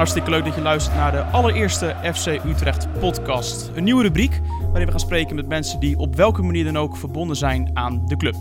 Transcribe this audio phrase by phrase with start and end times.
[0.00, 3.70] Hartstikke leuk dat je luistert naar de allereerste FC Utrecht podcast.
[3.74, 6.96] Een nieuwe rubriek waarin we gaan spreken met mensen die op welke manier dan ook
[6.96, 8.34] verbonden zijn aan de club.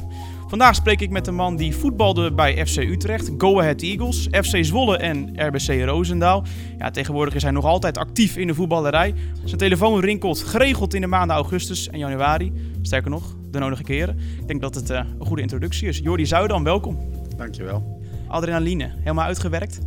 [0.48, 4.66] Vandaag spreek ik met een man die voetbalde bij FC Utrecht, Go Ahead Eagles, FC
[4.66, 6.44] Zwolle en RBC Roosendaal.
[6.78, 9.14] Ja, tegenwoordig is hij nog altijd actief in de voetballerij.
[9.44, 12.54] Zijn telefoon rinkelt geregeld in de maanden augustus en januari.
[12.82, 14.18] Sterker nog, de nodige keren.
[14.40, 16.00] Ik denk dat het uh, een goede introductie is.
[16.04, 17.00] Jordi Zuidan, welkom.
[17.38, 18.02] Dankjewel.
[18.28, 19.80] Adrenaline, helemaal uitgewerkt?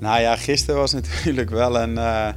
[0.00, 2.28] Nou ja, gisteren was natuurlijk wel een, uh,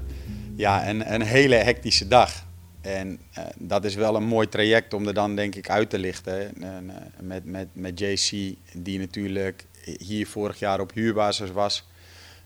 [0.55, 2.45] ja, een, een hele hectische dag.
[2.81, 5.97] En uh, dat is wel een mooi traject om er dan denk ik uit te
[5.97, 6.61] lichten.
[6.61, 9.65] En, uh, met, met, met JC, die natuurlijk
[9.97, 11.87] hier vorig jaar op huurbasis was.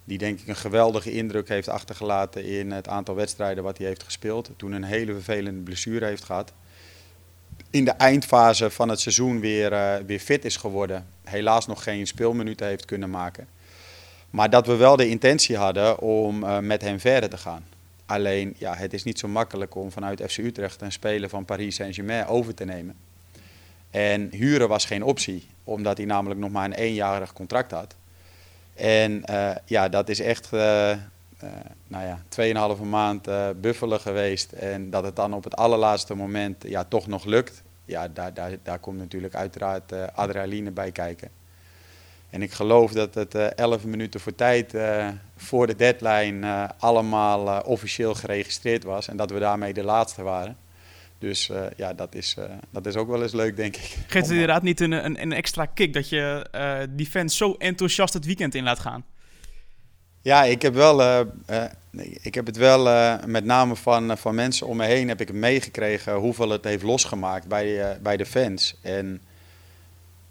[0.04, 4.04] Die denk ik een geweldige indruk heeft achtergelaten in het aantal wedstrijden wat hij heeft
[4.04, 4.50] gespeeld.
[4.58, 6.54] Toen een hele vervelende blessure heeft gehad.
[7.70, 9.70] In de eindfase van het seizoen weer,
[10.06, 11.08] weer fit is geworden.
[11.24, 13.48] Helaas nog geen speelminuten heeft kunnen maken.
[14.30, 17.66] Maar dat we wel de intentie hadden om uh, met hem verder te gaan.
[18.06, 21.76] Alleen, ja, het is niet zo makkelijk om vanuit FC Utrecht een speler van Paris
[21.76, 22.96] Saint-Germain over te nemen.
[23.90, 27.96] En huren was geen optie, omdat hij namelijk nog maar een eenjarig contract had.
[28.76, 30.98] En uh, ja, dat is echt, uh, uh,
[31.88, 33.28] nou ja, 2,5 maand
[33.62, 34.52] buffelen geweest.
[34.52, 37.64] En dat het dan op het allerlaatste moment ja, toch nog lukt.
[37.86, 41.30] Ja, daar, daar, daar komt natuurlijk uiteraard adrenaline bij kijken.
[42.30, 46.70] En ik geloof dat het uh, 11 minuten voor tijd, uh, voor de deadline, uh,
[46.78, 49.08] allemaal officieel geregistreerd was.
[49.08, 50.58] En dat we daarmee de laatste waren.
[51.20, 52.36] Dus ja, dat is,
[52.72, 53.82] dat is ook wel eens leuk, denk ik.
[53.84, 56.48] Geeft het inderdaad niet een, een, een, extra kick dat je
[56.90, 59.06] die fans zo enthousiast het weekend in laat gaan?
[60.22, 61.26] Ja, ik heb, wel,
[62.22, 62.84] ik heb het wel
[63.26, 67.48] met name van, van mensen om me heen heb ik meegekregen hoeveel het heeft losgemaakt
[67.48, 68.76] bij, bij de fans.
[68.82, 69.22] En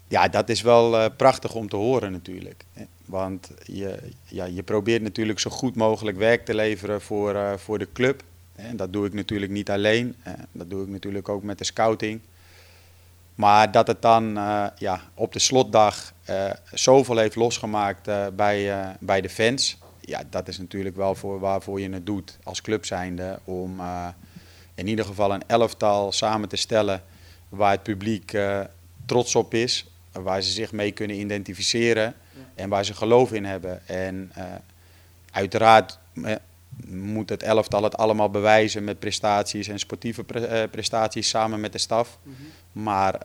[0.07, 2.63] ja, dat is wel uh, prachtig om te horen natuurlijk.
[3.05, 7.79] Want je, ja, je probeert natuurlijk zo goed mogelijk werk te leveren voor, uh, voor
[7.79, 8.23] de club.
[8.55, 10.15] En dat doe ik natuurlijk niet alleen.
[10.51, 12.19] Dat doe ik natuurlijk ook met de scouting.
[13.35, 14.33] Maar dat het dan
[14.77, 16.13] ja, op de slotdag
[16.73, 19.77] zoveel heeft losgemaakt bij, bij de fans.
[19.99, 23.39] Ja, dat is natuurlijk wel voor waarvoor je het doet als club zijnde.
[23.43, 23.81] Om
[24.75, 27.03] in ieder geval een elftal samen te stellen
[27.49, 28.37] waar het publiek
[29.05, 29.85] trots op is
[30.23, 32.15] waar ze zich mee kunnen identificeren
[32.55, 33.87] en waar ze geloof in hebben.
[33.87, 34.43] En uh,
[35.31, 36.35] uiteraard uh,
[36.87, 41.71] moet het elftal het allemaal bewijzen met prestaties en sportieve pre uh, prestaties samen met
[41.71, 42.17] de staf.
[42.23, 42.83] Mm -hmm.
[42.83, 43.19] Maar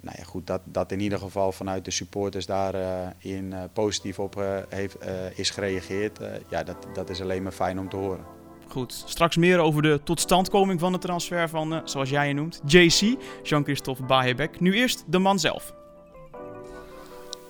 [0.00, 4.96] nou ja, goed, dat, dat in ieder geval vanuit de supporters daarin positief op heeft,
[5.34, 6.18] is gereageerd,
[6.50, 8.24] ja, dat, dat is alleen maar fijn om te horen.
[8.68, 13.16] Goed, straks meer over de totstandkoming van de transfer van, zoals jij je noemt, JC,
[13.42, 14.60] Jean-Christophe Bahebek.
[14.60, 15.74] Nu eerst de man zelf.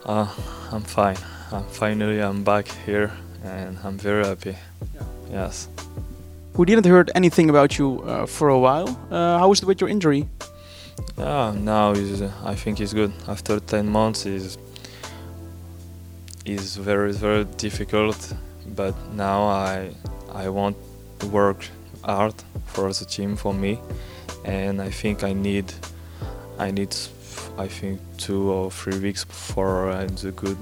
[0.07, 0.29] Uh,
[0.71, 1.17] I'm fine.
[1.51, 3.11] I'm finally I'm back here
[3.43, 4.55] and I'm very happy.
[4.95, 5.03] Yeah.
[5.31, 5.69] Yes.
[6.57, 8.89] We didn't heard anything about you uh, for a while.
[9.11, 10.29] Uh, how is it with your injury?
[11.19, 13.13] Yeah, now is I think it's good.
[13.27, 14.59] After 10 months is
[16.45, 18.33] is very very difficult,
[18.77, 19.91] but now I
[20.33, 20.77] I want
[21.19, 21.67] to work
[22.05, 22.35] hard
[22.67, 23.81] for the team for me,
[24.45, 25.73] and I think I need
[26.59, 26.95] I need
[27.59, 30.59] I think two or three weeks before I'm good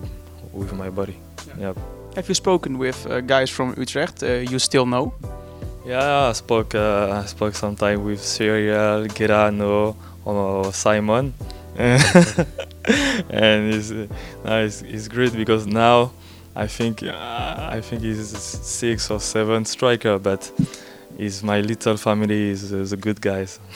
[0.53, 1.17] with my body.
[1.49, 1.69] Yeah.
[1.69, 1.79] Yep.
[2.17, 4.23] Have you spoken with uh, guys from Utrecht?
[4.23, 5.13] Uh, you still know?
[5.85, 6.75] Yeah, I spoke.
[6.75, 11.35] Uh, I spoke sometime with Cyril, Gerano, or Simon,
[11.77, 14.07] and it's, uh,
[14.45, 16.13] it's, it's great because now
[16.55, 20.51] I think uh, I think he's six or seven striker, but
[21.19, 23.59] he's my little family is the good guys.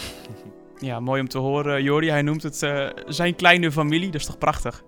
[0.80, 1.82] Ja, mooi om te horen.
[1.82, 4.10] Jori, hij noemt het uh, zijn kleine familie.
[4.10, 4.84] Dat is toch prachtig?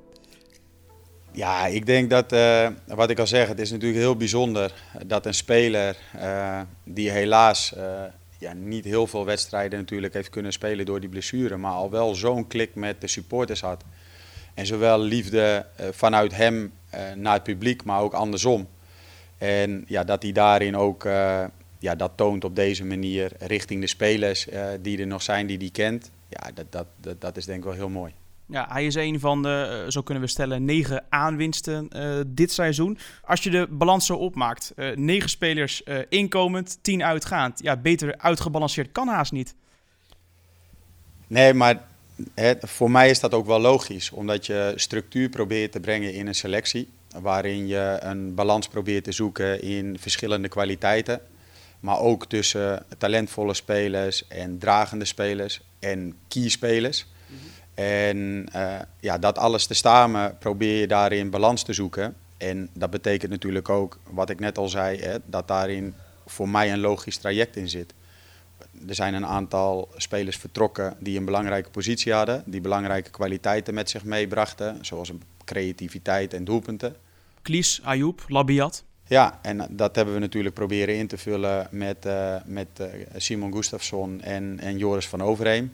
[1.33, 4.73] Ja, ik denk dat, uh, wat ik al zeg, het is natuurlijk heel bijzonder
[5.07, 7.75] dat een speler uh, die helaas
[8.39, 12.15] ja, niet heel veel wedstrijden natuurlijk heeft kunnen spelen door die blessure, maar al wel
[12.15, 13.85] zo'n klik met de supporters had.
[14.55, 16.73] En zowel liefde vanuit hem
[17.15, 18.69] naar het publiek, maar ook andersom.
[19.39, 21.07] En ja, dat hij daarin ook
[21.81, 25.59] ja, dat toont op deze manier richting de spelers uh, die er nog zijn, die
[25.59, 26.11] die kent.
[26.29, 28.13] Ja, dat, dat, dat, dat, is denk ik wel heel mooi.
[28.47, 32.53] Ja, hij is een van de, uh, zo kunnen we stellen, negen aanwinsten uh, dit
[32.53, 32.99] seizoen.
[33.25, 37.61] Als je de balans zo opmaakt, negen spelers inkomend, tien uitgaand.
[37.63, 39.55] Ja, beter uitgebalanceerd kan haast niet.
[41.27, 41.85] Nee, maar
[42.35, 44.11] hè, voor mij is dat ook wel logisch.
[44.11, 46.89] Omdat je structuur probeert te brengen in een selectie.
[47.21, 51.21] Waarin je een balans probeert te zoeken in verschillende kwaliteiten.
[51.81, 57.07] Maar ook tussen talentvolle spelers en dragende spelers en key-spelers.
[57.27, 57.85] Mm -hmm.
[57.85, 62.17] En uh, ja, dat alles te samen probeer je daarin balans te zoeken.
[62.37, 65.95] En dat betekent natuurlijk ook, wat ik net al zei, hè, dat daarin
[66.27, 67.95] voor mij een logisch traject in zit.
[68.89, 73.91] Er zijn een aantal spelers vertrokken die een belangrijke positie hadden, die belangrijke kwaliteiten met
[73.91, 75.13] zich meebrachten, zoals
[75.45, 76.97] creativiteit en doelpunten.
[77.43, 78.85] Klies, Ayoub, Labiat.
[79.11, 82.87] Ja, en dat hebben we natuurlijk proberen in te vullen met, uh, met uh,
[83.17, 85.73] Simon Gustafsson en, en Joris van Overheem.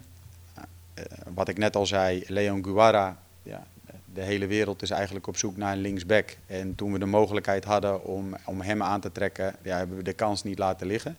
[0.58, 1.04] Uh,
[1.34, 3.66] wat ik net al zei, Leon Guara, ja,
[4.04, 6.36] de hele wereld is eigenlijk op zoek naar een linksback.
[6.46, 10.02] En toen we de mogelijkheid hadden om, om hem aan te trekken, ja, hebben we
[10.02, 11.16] de kans niet laten liggen.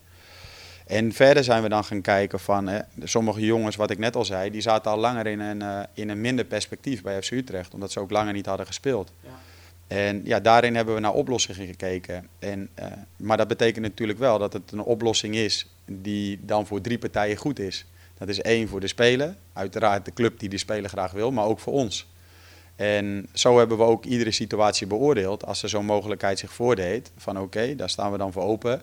[0.88, 4.26] En verder zijn we dan gaan kijken van eh, sommige jongens, wat ik net al
[4.26, 7.92] zei, die zaten al langer in een, in een minder perspectief bij FC Utrecht, omdat
[7.92, 9.12] ze ook langer niet hadden gespeeld.
[9.22, 9.30] Ja.
[9.88, 12.28] En ja, daarin hebben we naar oplossingen gekeken.
[12.40, 12.86] En, uh,
[13.16, 17.38] maar dat betekent natuurlijk wel dat het een oplossing is die dan voor drie partijen
[17.38, 17.86] goed is.
[18.18, 21.46] Dat is één voor de speler, uiteraard de club die de speler graag wil, maar
[21.46, 22.08] ook voor ons.
[22.76, 25.46] En zo hebben we ook iedere situatie beoordeeld.
[25.46, 28.82] Als er zo'n mogelijkheid zich voordeed, van oké, daar staan we dan voor open.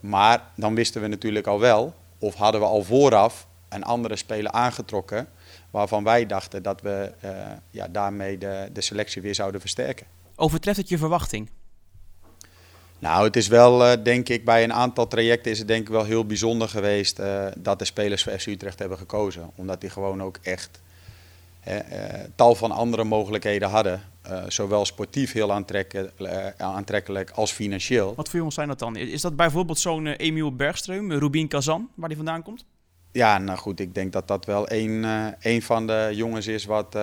[0.00, 4.52] Maar dan wisten we natuurlijk al wel, of hadden we al vooraf een andere speler
[4.52, 5.28] aangetrokken,
[5.70, 7.30] waarvan wij dachten dat we uh,
[7.70, 10.06] ja, daarmee de, de selectie weer zouden versterken.
[10.42, 11.50] Overtreft het je verwachting?
[12.98, 15.88] Nou, het is wel, uh, denk ik, bij een aantal trajecten is het denk ik
[15.88, 19.50] wel heel bijzonder geweest uh, dat de spelers voor FC Utrecht hebben gekozen.
[19.54, 20.80] Omdat die gewoon ook echt
[21.68, 21.76] uh,
[22.34, 24.02] tal van andere mogelijkheden hadden.
[24.26, 26.12] Uh, zowel sportief heel aantrekkelijk,
[26.56, 28.14] aantrekkelijk als financieel.
[28.14, 28.96] Wat voor jongens zijn dat dan?
[28.96, 32.64] Is dat bijvoorbeeld zo'n Emiel Bergström, Rubin Kazan, waar die vandaan komt?
[33.12, 35.04] Ja, nou goed, ik denk dat dat wel een,
[35.40, 36.98] een van de jongens is wat,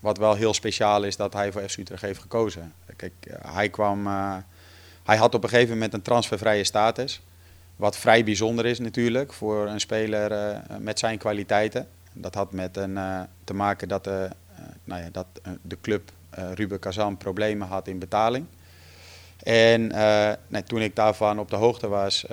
[0.00, 2.72] wat wel heel speciaal is dat hij voor FC Utrecht heeft gekozen.
[2.96, 3.12] Kijk,
[3.46, 4.06] hij kwam,
[5.02, 7.22] hij had op een gegeven moment een transfervrije status.
[7.76, 11.88] Wat vrij bijzonder is natuurlijk voor een speler met zijn kwaliteiten.
[12.12, 12.98] Dat had met een,
[13.44, 14.24] te maken dat, uh,
[14.84, 15.26] nou ja, dat
[15.62, 18.46] de club Ruben Kazan problemen had in betaling.
[19.42, 19.92] En
[20.66, 22.26] toen ik daarvan op de hoogte was,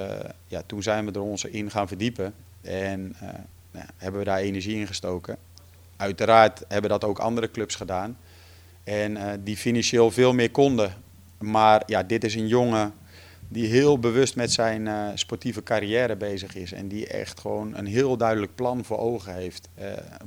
[0.48, 2.34] ja, toen zijn we er ons in gaan verdiepen.
[2.62, 3.16] En
[3.72, 5.38] nou, hebben we daar energie in gestoken.
[5.98, 8.18] Uiteraard hebben dat ook andere clubs gedaan.
[8.84, 10.94] En die financieel veel meer konden.
[11.38, 12.94] Maar ja, dit is een jongen
[13.48, 16.72] die heel bewust met zijn uh, sportieve carrière bezig is.
[16.72, 19.70] En die echt gewoon een heel duidelijk plan voor ogen heeft.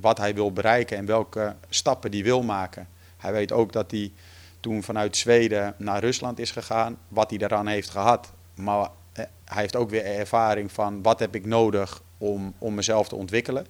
[0.00, 2.88] Wat hij wil bereiken en welke stappen die wil maken.
[3.16, 4.12] Hij weet ook dat hij
[4.60, 8.32] toen vanuit Zweden naar Rusland is gegaan, wat hij daaraan heeft gehad.
[8.54, 13.16] Maar hij heeft ook weer ervaring van wat heb ik nodig om, om mezelf te
[13.16, 13.66] ontwikkelen.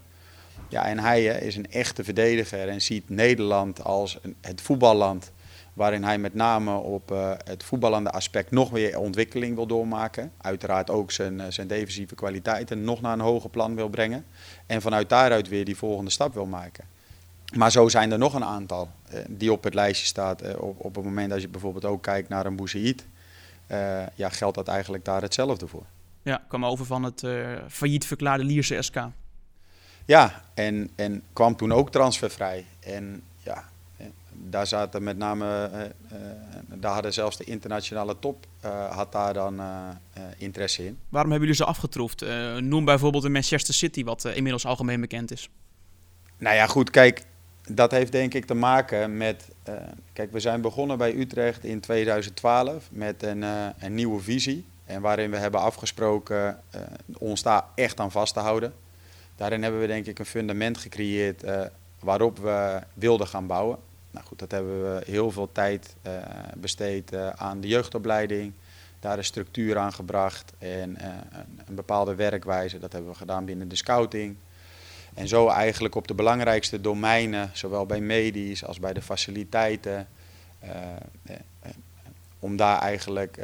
[0.69, 5.33] Ja, en hij is een echte verdediger en ziet Nederland als het voetballand
[5.73, 10.33] waarin hij met name op uh, het voetballende aspect nog weer ontwikkeling wil doormaken.
[10.41, 14.25] Uiteraard ook zijn, uh, zijn defensieve kwaliteiten nog naar een hoger plan wil brengen.
[14.67, 16.85] En vanuit daaruit weer die volgende stap wil maken.
[17.57, 18.89] Maar zo zijn er nog een aantal
[19.29, 20.57] die op het lijstje staat.
[20.57, 23.07] op, op het moment dat je bijvoorbeeld ook kijkt naar een Bouzid,
[24.15, 25.85] ja, geldt dat eigenlijk daar hetzelfde voor.
[26.23, 27.27] Ja, kwam over van het
[27.69, 28.97] failliet verklaarde Lierse SK.
[30.05, 32.67] Ja, en, en kwam toen ook transfervrij.
[32.81, 33.65] En ja,
[34.33, 36.27] daar zaten met name, uh, uh,
[36.75, 39.61] daar hadden zelfs de internationale top uh, had daar dan
[40.37, 40.99] interesse in.
[41.09, 42.25] Waarom hebben jullie ze afgetroefd?
[42.59, 45.49] noem bijvoorbeeld een Manchester City, wat inmiddels algemeen bekend is.
[46.39, 47.25] Nou ja, goed, kijk,
[47.69, 49.49] dat heeft denk ik te maken met.
[50.13, 53.43] kijk, we zijn begonnen bij Utrecht in 2012 met een,
[53.79, 54.65] een nieuwe visie.
[54.93, 56.61] En waarin we hebben afgesproken
[57.19, 58.75] ons daar echt aan vast te houden.
[59.37, 61.45] Daarin hebben we denk ik een fundament gecreëerd
[62.01, 63.79] waarop we wilden gaan bouwen.
[64.11, 66.13] Nou goed, dat hebben we heel veel tijd uh,
[66.57, 68.53] besteed aan de jeugdopleiding.
[69.01, 71.23] Daar is structuur aan gebracht en een,
[71.67, 72.79] een, bepaalde werkwijze.
[72.79, 74.37] Dat hebben we gedaan binnen de scouting.
[75.15, 80.09] En zo eigenlijk op de belangrijkste domeinen, zowel bij medisch als bij de faciliteiten,
[82.39, 83.39] om daar eigenlijk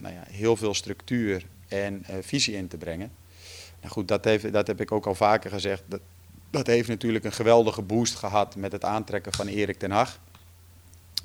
[0.00, 3.12] nou ja, heel veel structuur en visie in te brengen.
[3.80, 5.82] Nou goed, dat, heeft, dat heb ik ook al vaker gezegd.
[5.86, 6.00] Dat,
[6.50, 10.18] dat heeft natuurlijk een geweldige boost gehad met het aantrekken van Erik ten Hag.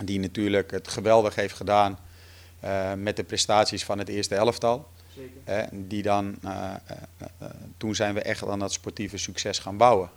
[0.03, 1.99] Die natuurlijk het geweldig heeft gedaan
[2.63, 4.87] uh, met de prestaties van het eerste elftal.
[5.15, 5.71] Zeker.
[5.73, 6.73] Uh, die dan, uh,
[7.77, 10.09] toen zijn we echt aan dat sportieve succes gaan bouwen.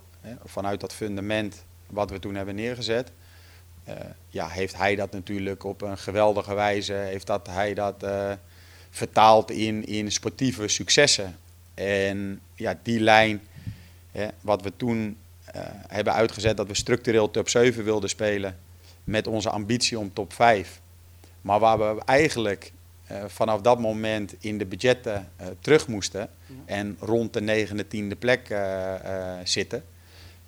[0.45, 3.13] vanuit dat fundament wat we toen hebben neergezet.
[4.29, 8.07] Ja, heeft hij dat natuurlijk op een geweldige wijze, heeft dat, hij dat
[8.91, 11.37] vertaald in, in sportieve successen.
[11.75, 13.41] En ja, die lijn
[14.41, 15.17] wat we toen
[15.57, 18.59] uh, hebben uitgezet dat we structureel top 7 wilden spelen
[19.05, 20.81] met onze ambitie om top 5.
[21.41, 22.73] Maar waar we eigenlijk
[23.11, 26.55] uh, vanaf dat moment in de budgetten uh, terug moesten ja.
[26.65, 28.55] en rond de negende, tiende plek
[29.45, 29.85] zitten.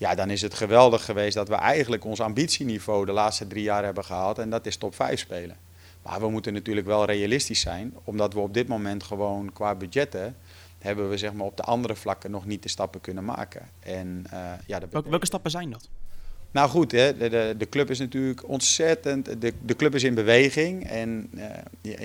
[0.00, 3.84] Ja, dan is het geweldig geweest dat we eigenlijk ons ambitieniveau de laatste drie jaar
[3.84, 5.56] hebben gehaald en dat is top 5 spelen.
[6.02, 10.36] Maar we moeten natuurlijk wel realistisch zijn, omdat we op dit moment gewoon qua budgetten
[10.78, 13.68] hebben we zeg maar, op de andere vlakken nog niet de stappen kunnen maken.
[13.80, 15.88] En, uh, ja, welke, welke stappen zijn dat?
[16.50, 19.40] Nou goed, hè, de, de, de, club is natuurlijk ontzettend.
[19.40, 21.44] De, de club is in beweging en uh,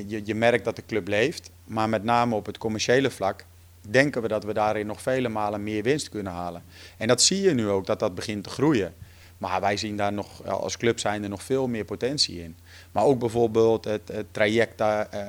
[0.07, 1.51] je, je merkt dat de club leeft.
[1.65, 3.45] Maar met name op het commerciële vlak
[3.89, 6.63] denken we dat we daarin nog vele malen meer winst kunnen halen.
[6.97, 8.93] En dat zie je nu ook, dat dat begint te groeien.
[9.37, 12.57] Maar wij zien daar nog, als club zijn er nog veel meer potentie in.
[12.91, 15.21] Maar ook bijvoorbeeld het, traject daar, uh,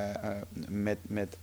[0.69, 1.37] met, met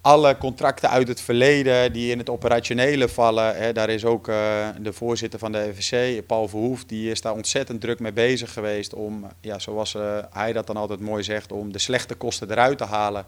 [0.00, 3.56] alle contracten uit het verleden die in het operationele vallen.
[3.56, 7.32] Hè, daar is ook uh, de voorzitter van de FVC, Paul Verhoef, die is daar
[7.32, 9.96] ontzettend druk mee bezig geweest om, ja, zoals
[10.30, 13.26] hij dat dan altijd mooi zegt, om de slechte kosten eruit te halen.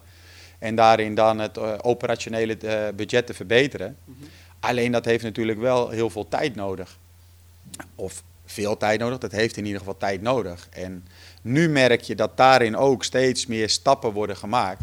[0.59, 2.57] En daarin dan het uh, operationele
[2.97, 3.97] budget te verbeteren.
[4.05, 4.29] Mm -hmm.
[4.61, 6.99] Alleen dat heeft natuurlijk wel heel veel tijd nodig.
[7.95, 10.69] Of veel tijd nodig, dat heeft in ieder geval tijd nodig.
[10.71, 11.07] En
[11.43, 14.83] nu merk je dat daarin ook steeds meer stappen worden gemaakt.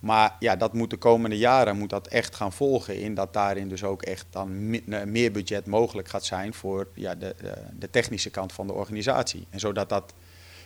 [0.00, 3.00] Maar ja, dat moet de komende jaren moet dat echt gaan volgen.
[3.00, 4.70] In dat daarin dus ook echt dan
[5.10, 7.34] meer budget mogelijk gaat zijn voor ja, de,
[7.78, 9.46] de technische kant van de organisatie.
[9.50, 10.14] En zodat dat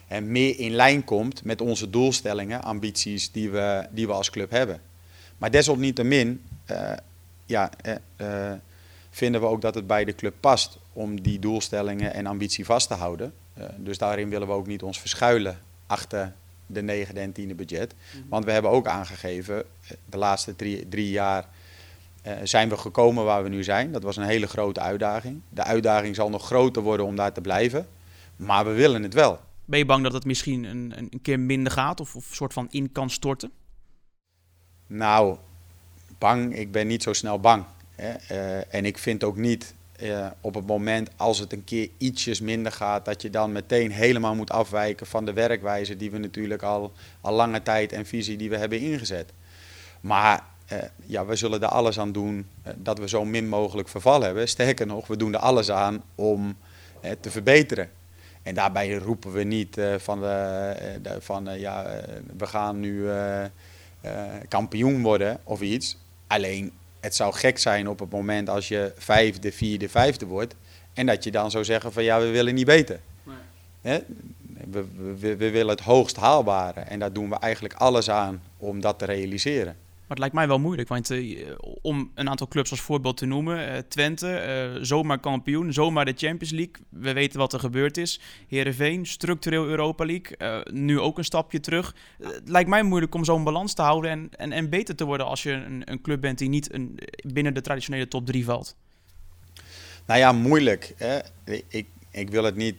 [0.09, 4.81] meer in lijn komt met onze doelstellingen, ambities die we, die we als club hebben.
[5.39, 6.93] Maar desalniettemin uh,
[7.47, 7.71] ja,
[8.17, 8.53] uh,
[9.11, 12.89] vinden we ook dat het bij de club past om die doelstellingen en ambitie vast
[12.89, 13.35] te houden.
[13.77, 16.33] Dus daarin willen we ook niet ons verschuilen achter
[16.67, 17.95] de negende en tiende budget.
[17.95, 18.29] Mm-hmm.
[18.29, 19.65] Want we hebben ook aangegeven,
[20.07, 21.49] de laatste drie, drie jaar
[22.43, 23.93] zijn we gekomen waar we nu zijn.
[23.93, 25.41] Dat was een hele grote uitdaging.
[25.49, 27.87] De uitdaging zal nog groter worden om daar te blijven.
[28.37, 29.41] Maar we willen het wel.
[29.64, 32.52] Ben je bang dat het misschien een, een keer minder gaat of, of een soort
[32.52, 33.50] van in kan storten?
[34.87, 35.37] Nou,
[36.19, 36.57] bang.
[36.57, 37.64] Ik ben niet zo snel bang.
[37.95, 38.14] Hè.
[38.31, 42.40] Uh, en ik vind ook niet uh, op het moment als het een keer ietsjes
[42.40, 46.62] minder gaat, dat je dan meteen helemaal moet afwijken van de werkwijze die we natuurlijk
[46.62, 49.33] al, al lange tijd en visie die we hebben ingezet.
[50.00, 54.23] Maar uh, ja, we zullen er alles aan doen dat we zo min mogelijk verval
[54.23, 54.49] hebben.
[54.49, 56.57] Sterker nog, we doen er alles aan om
[57.21, 57.90] te verbeteren.
[58.43, 62.01] En daarbij roepen we niet van, de, van ja,
[62.37, 63.09] we gaan nu
[64.49, 65.97] kampioen worden of iets.
[66.27, 70.55] Alleen het zou gek zijn op het moment als je vijfde, vierde, vijfde wordt.
[70.93, 73.01] En dat je dan zou zeggen van ja, we willen niet beter.
[73.81, 74.03] Nee.
[74.71, 74.85] We,
[75.19, 76.81] we, we, willen het hoogst haalbare.
[76.81, 79.77] En daar doen we eigenlijk alles aan om dat te realiseren.
[80.12, 81.47] Het lijkt mij wel moeilijk, want uh,
[81.83, 83.69] om een aantal clubs als voorbeeld te noemen.
[83.69, 86.75] Uh, Twente, uh, zomaar kampioen, zomaar de Champions League.
[86.88, 88.21] We weten wat er gebeurd is.
[88.49, 90.64] Herenveen, structureel Europa League.
[90.73, 91.95] nu ook een stapje terug.
[92.23, 95.26] het lijkt mij moeilijk om zo'n balans te houden en, en, en beter te worden
[95.26, 96.71] als je een, een club bent die niet
[97.26, 98.76] binnen de traditionele top 3 valt.
[100.07, 100.95] Nou ja, moeilijk.
[100.97, 101.19] Hè?
[101.69, 102.76] Ik, ik wil het niet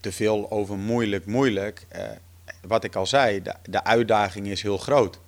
[0.00, 1.86] te veel over moeilijk, moeilijk.
[2.66, 5.20] wat ik al zei, de uitdaging is heel groot.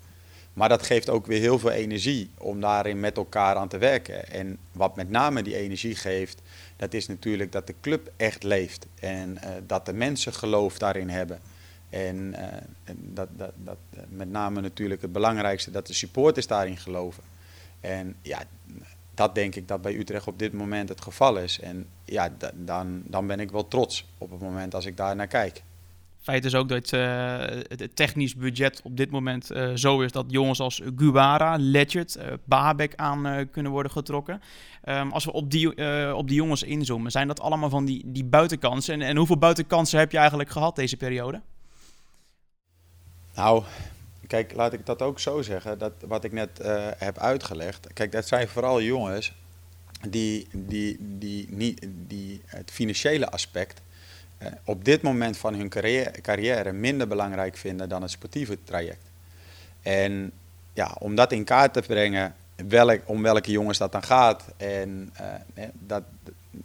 [0.54, 4.30] Maar dat geeft ook weer heel veel energie om daarin met elkaar aan te werken.
[4.30, 6.42] En wat met name die energie geeft,
[6.76, 8.86] dat is natuurlijk dat de club echt leeft.
[9.00, 11.40] En uh, dat de mensen geloof daarin hebben.
[11.90, 12.34] En,
[12.84, 17.22] en dat, dat, dat uh, met name natuurlijk het belangrijkste, dat de supporters daarin geloven.
[17.80, 18.42] En ja,
[19.14, 21.60] dat denk ik dat bij Utrecht op dit moment het geval is.
[21.60, 25.26] En ja, dan, dan ben ik wel trots op het moment als ik daar naar
[25.26, 25.62] kijk.
[26.24, 27.00] Feit is ook dat uh,
[27.68, 32.24] het technisch budget op dit moment uh, zo is dat jongens als Guara, Legend, uh,
[32.44, 34.42] Babek aan kunnen worden getrokken.
[34.88, 35.68] Um, als we op die,
[36.14, 38.94] op die jongens inzoomen, zijn dat allemaal van die, die buitenkansen?
[38.94, 41.40] En, en hoeveel buitenkansen heb je eigenlijk gehad deze periode?
[43.34, 43.62] Nou,
[44.26, 45.78] kijk, laat ik dat ook zo zeggen.
[45.78, 46.60] Dat wat ik net
[46.98, 47.92] heb uitgelegd.
[47.92, 49.32] Kijk, dat zijn vooral jongens
[50.08, 53.93] die, die, die, die, die het financiële aspect eh,
[54.64, 55.68] op dit moment van hun
[56.22, 59.10] carrière, minder belangrijk vinden dan het sportieve traject.
[59.82, 60.32] En
[60.72, 62.34] ja, om dat in kaart te brengen,
[62.68, 66.02] welk, om welke jongens dat dan gaat, en uh, dat,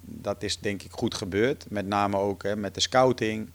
[0.02, 1.64] dat is denk ik goed gebeurd.
[1.68, 3.50] Met name ook hè, met de scouting,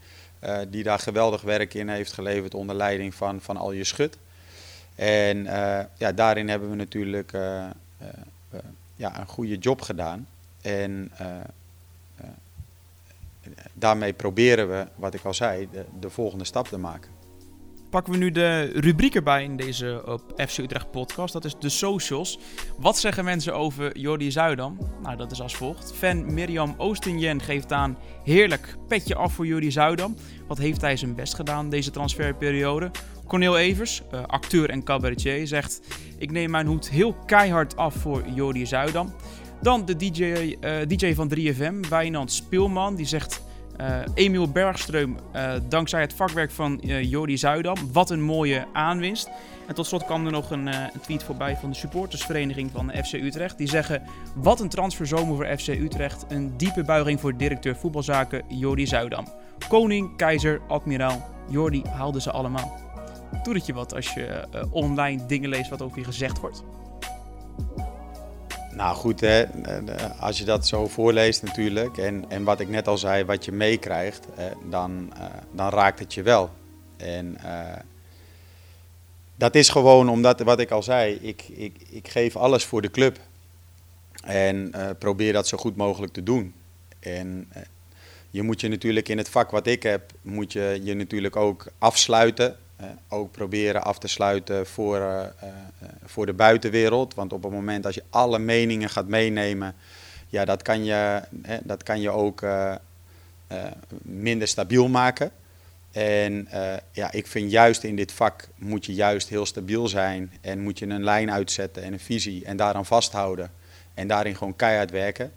[0.70, 4.18] die daar geweldig werk in heeft geleverd onder leiding van, van Alje Schut.
[4.96, 5.44] En
[5.98, 7.32] ja, daarin hebben we natuurlijk
[8.96, 10.28] ja, een goede job gedaan.
[10.62, 11.12] En
[13.74, 17.16] daarmee proberen we, wat ik al zei, de, de volgende stap te maken
[17.96, 21.34] pakken we nu de rubriek erbij in deze op FC Utrecht podcast.
[21.34, 22.40] Dat is de socials.
[22.78, 24.78] Wat zeggen mensen over Jordi Zuidam?
[25.02, 25.94] Nou, dat is als volgt.
[25.94, 30.16] Fan Mirjam Oostenjen geeft aan heerlijk petje af voor Jordi Zuidam.
[30.48, 32.92] Wat heeft hij zijn best gedaan deze transferperiode?
[33.28, 35.82] Cornel Evers, uh, acteur en cabaretier, zegt...
[36.18, 39.16] Ik neem mijn hoed heel keihard af voor Jordi Zuidam.
[39.62, 43.44] Dan de DJ, uh, DJ van 3FM, Wijnand Speelman, die zegt...
[43.82, 47.76] Uh, Emiel Bergström, uh, dankzij het vakwerk van Jordi Zuidam.
[47.92, 49.30] Wat een mooie aanwinst.
[49.68, 53.14] En tot slot kwam er nog een, een, tweet voorbij van de supportersvereniging van FC
[53.14, 53.58] Utrecht.
[53.58, 54.02] Die zeggen,
[54.36, 56.26] wat een transferzomer voor FC Utrecht.
[56.28, 59.28] Een diepe buiging voor directeur voetbalzaken Jordi Zuidam.
[59.68, 62.80] Koning, keizer, admiraal, Jordi haalde ze allemaal.
[63.44, 66.64] Doe het je wat als je online dingen leest wat over je gezegd wordt?
[68.76, 69.46] Nou goed, hè,
[70.20, 73.52] als je dat zo voorleest natuurlijk, en, en wat ik net al zei, wat je
[73.52, 74.28] meekrijgt,
[74.70, 76.50] dan, uh, dan raakt het je wel.
[76.98, 77.76] En uh,
[79.36, 82.92] dat is gewoon omdat, wat ik al zei, ik, ik, ik geef alles voor de
[82.92, 83.20] club.
[84.24, 86.54] En probeer dat zo goed mogelijk te doen.
[87.00, 87.52] En
[88.30, 91.68] je moet je natuurlijk in het vak wat ik heb, moet je je natuurlijk ook
[91.78, 92.58] afsluiten
[93.10, 95.50] ook proberen af te sluiten voor, uh, uh,
[96.04, 97.14] voor de buitenwereld.
[97.14, 99.76] Want op het moment als je alle meningen gaat meenemen,
[100.28, 101.22] ja, dat kan je,
[101.64, 102.46] dat kan je ook
[104.02, 105.32] minder stabiel maken.
[105.92, 106.48] En
[106.92, 110.80] ja, ik vind juist in dit vak moet je juist heel stabiel zijn en moet
[110.80, 113.52] je een lijn uitzetten en een visie en daaraan vasthouden
[113.94, 115.32] en daarin gewoon keihard werken.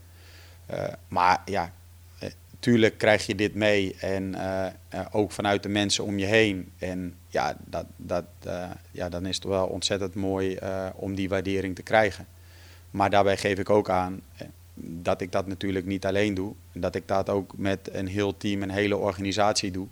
[1.08, 1.72] maar ja,
[2.58, 6.72] tuurlijk krijg je dit mee en uh, uh, ook vanuit de mensen om je heen.
[6.78, 10.58] En ja, dat, dat, uh, ja dan is het wel ontzettend mooi
[10.94, 12.26] om die waardering te krijgen.
[12.90, 14.22] Maar daarbij geef ik ook aan
[14.74, 16.54] dat ik dat natuurlijk niet alleen doe.
[16.72, 19.86] Dat ik dat ook met een heel team, een hele organisatie doe.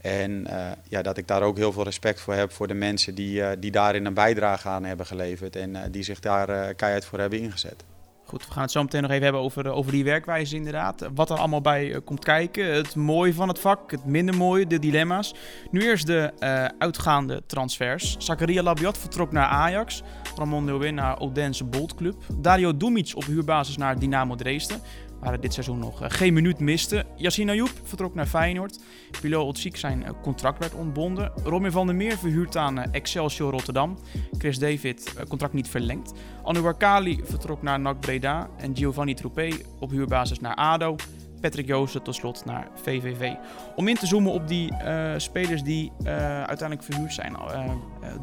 [0.00, 0.46] En
[0.88, 3.70] ja, dat ik daar ook heel veel respect voor heb voor de mensen die, die
[3.70, 5.56] daarin een bijdrage aan hebben geleverd.
[5.56, 7.84] En die zich daar keihard voor hebben ingezet.
[8.32, 11.08] Goed, we gaan het zo meteen nog even hebben over, eh, over die werkwijze inderdaad.
[11.14, 12.74] Wat er allemaal bij eh, komt kijken.
[12.74, 15.34] Het mooie van het vak, het minder mooie, de dilemma's.
[15.70, 18.16] Nu eerst de uh, uitgaande transfers.
[18.18, 20.02] Zakaria Labiat vertrok naar Ajax.
[20.36, 22.14] Ramon Leeuwin naar Odense Bolt Club.
[22.36, 24.80] Dario Dumic op huurbasis naar Dynamo Dresden
[25.22, 27.04] waar dit seizoen nog geen minuut miste.
[27.16, 28.78] Yassine Ayoub vertrok naar Feyenoord.
[29.20, 31.32] Pilo Otziek zijn contract werd ontbonden.
[31.44, 33.98] Robin van der Meer verhuurd aan Excelsior Rotterdam.
[34.38, 36.12] Chris David contract niet verlengd.
[36.44, 38.48] Anouar Kali vertrok naar NAC Breda.
[38.56, 40.96] En Giovanni Troupé op huurbasis naar ADO.
[41.42, 43.32] Patrick Joosten tot slot naar VVV.
[43.76, 46.08] Om in te zoomen op die uh, spelers die uh,
[46.42, 47.32] uiteindelijk verhuurd zijn.
[47.32, 47.70] Uh,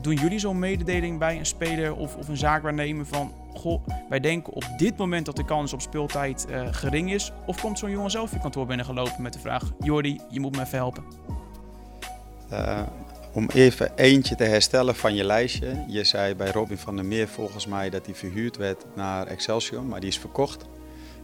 [0.01, 3.33] doen jullie zo'n mededeling bij een speler of, of een zaakwaarnemer van...
[3.53, 7.31] Goh, wij denken op dit moment dat de kans op speeltijd gering is.
[7.45, 9.71] Of komt zo'n jongen zelf je kantoor binnengelopen met de vraag...
[9.79, 11.03] Jordi, je moet me even helpen.
[13.33, 15.83] om even eentje te herstellen van je lijstje.
[15.87, 19.83] Je zei bij Robin van der Meer volgens mij dat hij verhuurd werd naar Excelsior,
[19.83, 20.65] maar die is verkocht.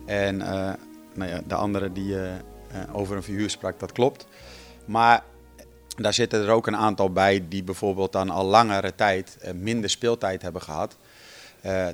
[0.06, 0.42] En
[1.16, 2.32] nou ja, de andere die uh,
[2.92, 4.28] over een verhuur sprak, dat klopt.
[4.86, 5.24] Maar
[5.98, 9.90] daar zitten er ook een aantal bij die bijvoorbeeld dan al langere tijd uh, minder
[9.90, 10.98] speeltijd hebben gehad.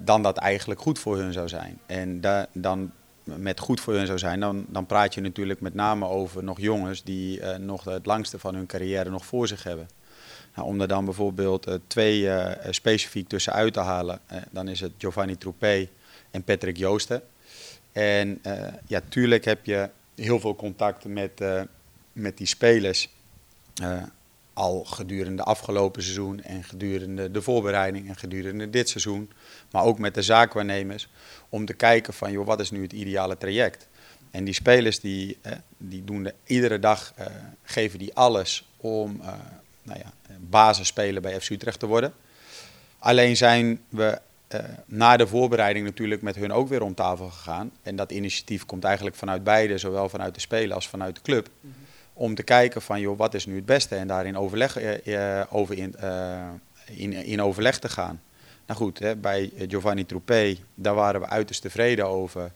[0.01, 1.79] Dan dat eigenlijk goed voor hun zou zijn.
[1.85, 2.91] En da dan
[3.23, 6.59] met goed voor hun zou zijn, dan, dan praat je natuurlijk met name over nog
[6.59, 9.89] jongens die nog het langste van hun carrière nog voor zich hebben.
[10.55, 12.29] Nou, om er dan bijvoorbeeld twee
[12.69, 15.87] specifiek tussen uit te halen, dan is het Giovanni Troupé
[16.31, 17.21] en Patrick Joosten.
[17.91, 21.61] En uh, ja, tuurlijk heb je heel veel contact met, uh,
[22.13, 23.09] met die spelers.
[23.81, 24.03] Uh,
[24.53, 29.31] al gedurende de afgelopen seizoen en gedurende de voorbereiding en gedurende dit seizoen.
[29.71, 31.09] Maar ook met de zaakwaarnemers.
[31.49, 33.87] Om te kijken van, joh, wat is nu het ideale traject?
[34.31, 35.37] En die spelers die,
[35.77, 37.13] die doen de, iedere dag,
[37.63, 39.21] geven die alles om
[39.83, 42.13] nou ja, basisspeler bij FC Utrecht te worden.
[42.99, 44.19] Alleen zijn we
[44.53, 47.71] uh, na de voorbereiding natuurlijk met hun ook weer om tafel gegaan.
[47.81, 51.49] En dat initiatief komt eigenlijk vanuit beide, zowel vanuit de speler als vanuit de club.
[51.61, 51.85] Mm -hmm.
[52.13, 53.95] Om te kijken van, joh, wat is nu het beste?
[53.95, 56.47] En daarin overleg, uh, over in, uh,
[56.85, 58.21] in, in, overleg te gaan.
[58.65, 62.51] Nou goed, hè, bij Giovanni Troupé, daar waren we uiterst tevreden over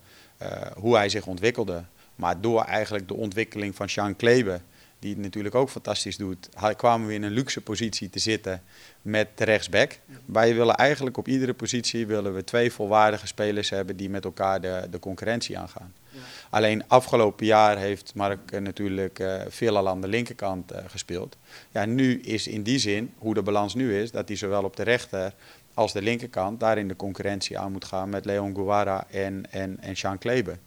[0.75, 1.83] hoe hij zich ontwikkelde.
[2.15, 4.59] Maar door eigenlijk de ontwikkeling van Sean Klebe
[4.99, 8.61] die het natuurlijk ook fantastisch doet, kwamen we in een luxe positie te zitten
[9.01, 9.99] met de rechtsback.
[10.25, 14.61] Wij willen eigenlijk op iedere positie willen we twee volwaardige spelers hebben die met elkaar
[14.61, 15.93] de, de concurrentie aangaan.
[16.09, 16.19] Ja.
[16.49, 21.37] Alleen afgelopen jaar heeft Mark natuurlijk uh, veelal aan de linkerkant uh, gespeeld.
[21.71, 24.75] Ja, nu is in die zin, hoe de balans nu is, dat hij zowel op
[24.75, 25.33] de rechter
[25.73, 29.95] als de linkerkant daarin de concurrentie aan moet gaan met Leon Guevara en, en, en
[29.97, 30.57] Sean Klebe.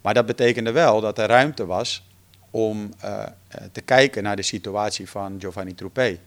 [0.00, 2.04] Maar dat betekende wel dat er ruimte was
[2.54, 3.22] om uh,
[3.72, 6.18] te kijken naar de situatie van Giovanni Troupé.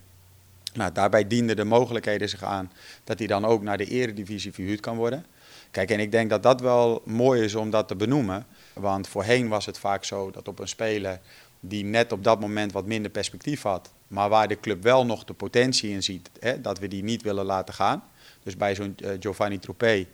[0.73, 2.71] Nou, daarbij dienden de mogelijkheden zich aan
[3.03, 5.25] dat hij dan ook naar de eredivisie verhuurd kan worden.
[5.71, 8.45] Kijk, en ik denk dat dat wel mooi is om dat te benoemen.
[8.73, 11.19] Want voorheen was het vaak zo dat op een speler
[11.59, 15.23] die net op dat moment wat minder perspectief had, maar waar de club wel nog
[15.23, 18.03] de potentie in ziet, hè, dat we die niet willen laten gaan.
[18.43, 20.05] Dus bij zo'n uh, Giovanni Troupé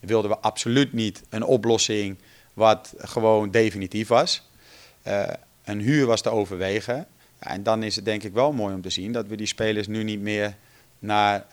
[0.00, 2.18] wilden we absoluut niet een oplossing
[2.54, 4.46] wat gewoon definitief was.
[5.68, 7.06] Een huur was te overwegen.
[7.38, 9.86] En dan is het denk ik wel mooi om te zien dat we die spelers
[9.86, 10.56] nu niet meer
[10.98, 11.46] naar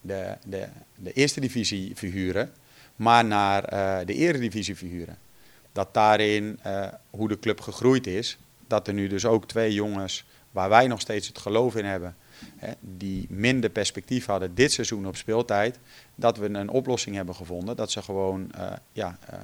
[0.00, 2.52] de, de, de eerste divisie verhuren,
[2.96, 3.62] maar naar
[4.06, 5.18] de eredivisie verhuren.
[5.72, 6.58] Dat daarin,
[7.10, 11.00] hoe de club gegroeid is, dat er nu dus ook twee jongens waar wij nog
[11.00, 12.16] steeds het geloof in hebben,
[12.56, 15.78] hè, die minder perspectief hadden dit seizoen op speeltijd,
[16.14, 19.38] dat we een oplossing hebben gevonden dat ze gewoon uh, ja, uh,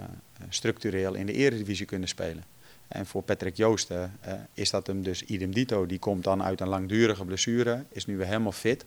[0.49, 2.45] structureel in de eredivisie kunnen spelen.
[2.89, 5.87] En voor Patrick Joosten uh, is dat hem dus idem dito.
[5.87, 8.85] Die komt dan uit een langdurige blessure, is nu weer helemaal fit.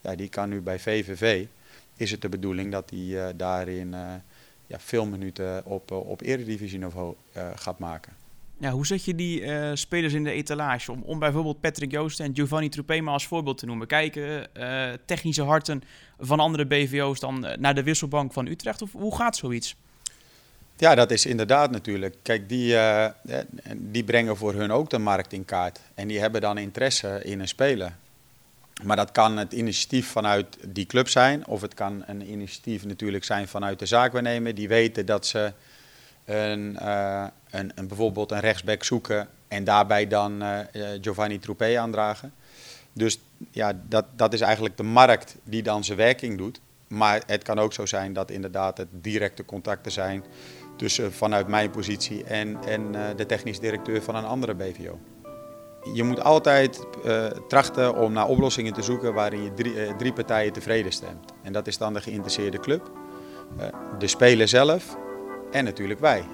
[0.00, 1.46] Ja, die kan nu bij VVV.
[1.96, 3.90] Is het de bedoeling dat hij daarin
[4.66, 7.14] ja, veel minuten op, op niveau
[7.54, 8.12] gaat maken.
[8.58, 9.42] Ja, hoe zet je die
[9.76, 10.92] spelers in de etalage?
[10.92, 13.86] Om, om bijvoorbeeld Patrick Joosten en Giovanni Troupema als voorbeeld te noemen.
[13.86, 14.48] Kijken
[15.06, 15.82] technische harten
[16.18, 18.82] van andere BVO's dan naar de wisselbank van Utrecht?
[18.82, 19.76] Of hoe gaat zoiets?
[20.80, 22.16] Ja, dat is inderdaad natuurlijk.
[22.22, 22.76] Kijk, die,
[23.74, 25.80] die brengen voor hun ook de markt in kaart.
[25.94, 27.92] En die hebben dan interesse in een speler.
[28.82, 31.46] Maar dat kan het initiatief vanuit die club zijn.
[31.46, 34.54] Of het kan een initiatief natuurlijk zijn vanuit de zaakwaarnemer.
[34.54, 35.52] Die weten dat ze
[36.24, 40.58] een, uh, een, een, bijvoorbeeld een rechtsback zoeken en daarbij dan uh,
[41.00, 42.32] Giovanni Troupé aandragen.
[42.92, 43.18] Dus
[43.50, 46.60] ja, dat, dat is eigenlijk de markt die dan zijn werking doet.
[46.86, 50.24] Maar het kan ook zo zijn dat inderdaad het directe contacten zijn
[50.80, 54.98] tussen vanuit mijn positie en, en uh, de technisch directeur van een andere BVO.
[55.94, 60.12] Je moet altijd uh, trachten om naar oplossingen te zoeken waarin je drie, uh, drie
[60.12, 61.32] partijen tevreden stemt.
[61.42, 62.90] En dat is dan de geïnteresseerde club,
[63.98, 64.96] de speler zelf
[65.50, 66.24] en natuurlijk wij.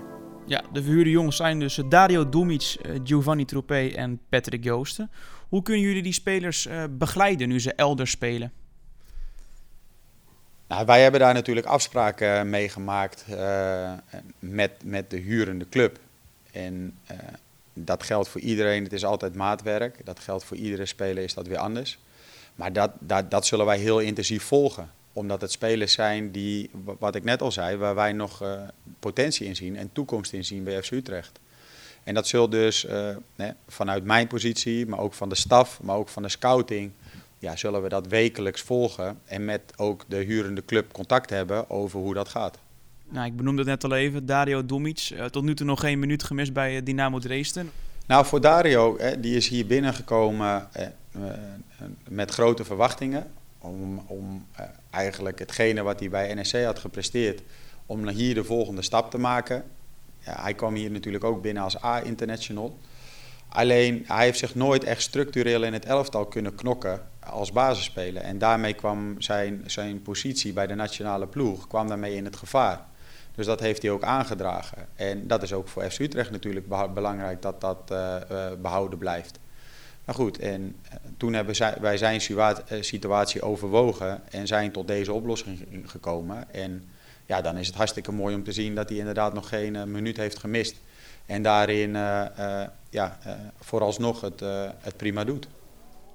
[0.44, 5.10] Ja, de verhuurde jongens zijn dus Dario Dumic, eh, Giovanni Troupé en Patrick Joosten.
[5.48, 8.52] Hoe kunnen jullie die spelers begeleiden nu ze elders spelen?
[10.66, 13.92] Nou, wij hebben daar natuurlijk afspraken eh, mee gemaakt uh,
[14.38, 15.98] met, met de hurende club.
[16.52, 17.18] En uh,
[17.72, 20.04] dat geldt voor iedereen, het is altijd maatwerk.
[20.04, 21.98] Dat geldt voor iedere speler, is dat weer anders.
[22.54, 27.14] Maar dat, dat, dat zullen wij heel intensief volgen omdat het spelers zijn die, wat
[27.14, 28.60] ik net al zei, waar wij nog uh,
[29.00, 31.38] potentie in zien en toekomst in zien bij FC Utrecht.
[32.04, 32.86] En dat zult dus
[33.68, 36.92] vanuit mijn positie, maar ook van de staf, maar ook van de scouting,
[37.38, 42.00] ja, zullen we dat wekelijks volgen en met ook de hurende club contact hebben over
[42.00, 42.58] hoe dat gaat.
[43.08, 45.98] Nou, ik benoemde het net al even, Dario Dumic, uh, tot nu toe nog geen
[45.98, 47.70] minuut gemist bij Dynamo Dresden.
[48.06, 50.68] Nou, voor Dario, hè, die is hier binnengekomen
[52.08, 53.26] met grote verwachtingen
[53.58, 54.46] om, om
[54.90, 57.42] eigenlijk hetgene wat hij bij NSC had gepresteerd,
[57.86, 59.64] om hier de volgende stap te maken.
[60.18, 62.78] Ja, hij kwam hier natuurlijk ook binnen als A-international.
[63.48, 68.22] Alleen hij heeft zich nooit echt structureel in het elftal kunnen knokken als basisspeler.
[68.22, 72.84] En daarmee kwam zijn, zijn positie bij de nationale ploeg kwam daarmee in het gevaar.
[73.34, 74.88] Dus dat heeft hij ook aangedragen.
[74.94, 79.38] En dat is ook voor FC Utrecht natuurlijk belangrijk dat dat uh, uh, behouden blijft.
[80.04, 85.12] Maar goed, en eh, toen hebben wij zijn eh, situatie overwogen en zijn tot deze
[85.12, 86.52] oplossing gekomen.
[86.52, 86.88] En
[87.26, 90.16] ja, dan is het hartstikke mooi om te zien dat hij inderdaad nog geen minuut
[90.16, 90.76] heeft gemist.
[91.26, 93.18] En daarin uh, uh, ja,
[93.60, 94.40] vooralsnog het,
[94.80, 95.48] het prima doet.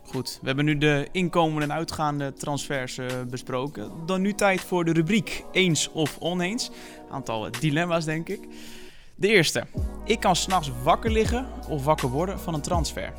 [0.04, 3.92] Goed, we hebben nu de inkomende en uitgaande transfers besproken.
[4.06, 6.72] Dan nu tijd voor de rubriek eens of oneens.
[7.12, 8.48] Aantal dilemma's, denk ik.
[9.16, 9.64] De eerste.
[10.06, 13.14] Ik kan s'nachts wakker liggen of wakker worden van een transfer.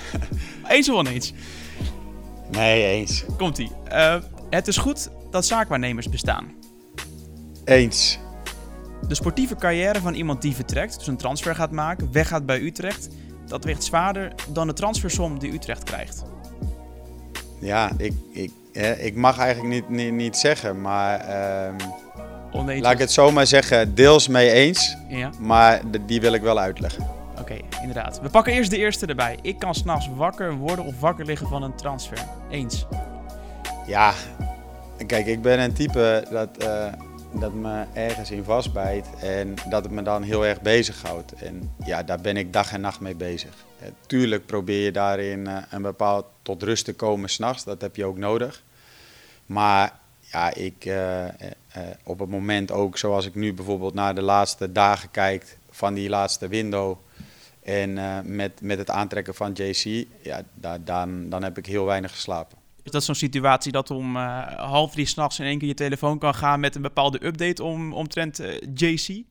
[0.68, 1.32] eens of oneens?
[2.50, 3.24] Nee, eens.
[3.36, 3.70] Komt-ie.
[3.92, 4.16] Uh,
[4.50, 6.54] het is goed dat zaakwaarnemers bestaan.
[7.64, 8.18] Eens.
[9.08, 13.08] De sportieve carrière van iemand die vertrekt, dus een transfer gaat maken, weggaat bij Utrecht,
[13.46, 16.24] dat weegt zwaarder dan de transfersom die Utrecht krijgt.
[17.60, 18.52] Ja, ik, ik,
[18.98, 21.28] ik mag eigenlijk niet, niet, niet zeggen, maar
[22.54, 25.30] uh, laat ik het zomaar zeggen, deels mee eens, ja.
[25.38, 27.06] maar die wil ik wel uitleggen.
[27.40, 28.20] Oké, inderdaad.
[28.20, 29.38] We pakken eerst de eerste erbij.
[29.42, 32.18] Ik kan s'nachts wakker worden of wakker liggen van een transfer.
[32.50, 32.86] Eens.
[33.86, 34.12] Ja,
[35.06, 36.86] kijk, ik ben een type dat, uh,
[37.32, 41.32] dat me ergens in vastbijt en dat het me dan heel erg bezighoudt.
[41.32, 43.54] En ja, daar ben ik dag en nacht mee bezig.
[43.82, 47.96] Uh, tuurlijk probeer je daarin uh, een bepaald tot rust te komen s'nachts, dat heb
[47.96, 48.62] je ook nodig.
[49.46, 50.92] Maar ja, ik,
[52.02, 56.08] op het moment ook zoals ik nu bijvoorbeeld naar de laatste dagen kijk van die
[56.08, 56.96] laatste window
[57.62, 57.92] en
[58.36, 60.42] met, met het aantrekken van JC, ja,
[60.84, 62.61] dan, dan heb ik heel weinig geslapen.
[62.82, 66.18] Is dat zo'n situatie dat om uh, half drie s'nachts in één keer je telefoon
[66.18, 69.22] kan gaan met een bepaalde update om, omtrent uh, JC?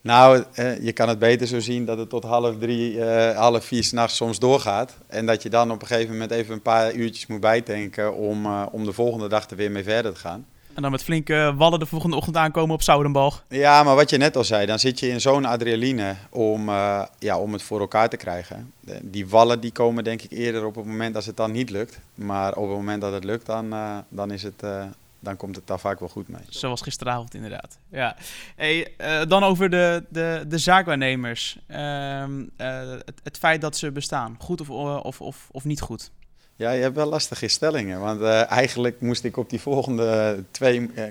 [0.00, 0.44] Nou,
[0.80, 3.02] je kan het beter zo zien dat het tot half drie,
[3.34, 4.98] half vier s'nachts soms doorgaat.
[5.06, 8.64] En dat je dan op een gegeven moment even een paar uurtjes moet bijtanken om,
[8.64, 10.46] om de volgende dag er weer mee verder te gaan.
[10.78, 13.44] En dan met flinke wallen de volgende ochtend aankomen op Zoudenbalg.
[13.48, 17.02] Ja, maar wat je net al zei, dan zit je in zo'n adrenaline om, uh,
[17.18, 18.72] ja, om het voor elkaar te krijgen.
[19.02, 22.00] Die wallen die komen denk ik eerder op het moment als het dan niet lukt.
[22.14, 24.84] Maar op het moment dat het lukt, dan, uh, dan, is het, uh,
[25.20, 26.42] dan komt het daar vaak wel goed mee.
[26.48, 27.78] Zoals gisteravond inderdaad.
[27.88, 28.16] Ja.
[28.56, 28.94] Hey,
[29.28, 31.58] dan over de, de, de zaakwaarnemers.
[31.66, 36.10] Ehm, het, het feit dat ze bestaan, goed of, of, of, of niet goed?
[36.58, 38.00] Ja, je hebt wel lastige stellingen.
[38.00, 40.80] Want uh, eigenlijk moest ik op die volgende twee.
[40.80, 41.04] Uh,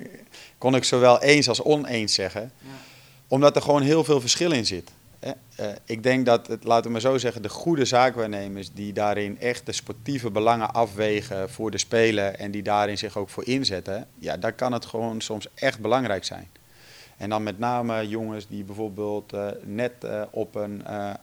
[0.58, 2.42] kon ik zowel eens als oneens zeggen.
[2.42, 2.70] Ja.
[3.28, 4.92] Omdat er gewoon heel veel verschil in zit.
[5.24, 9.40] Uh, ik denk dat, het, laten we maar zo zeggen, de goede zaakwaarnemers die daarin
[9.40, 14.08] echt de sportieve belangen afwegen voor de speler en die daarin zich ook voor inzetten,
[14.20, 16.48] ja, daar kan het gewoon soms echt belangrijk zijn.
[17.18, 21.14] En dan met name jongens die bijvoorbeeld uh, net uh, op een, uh,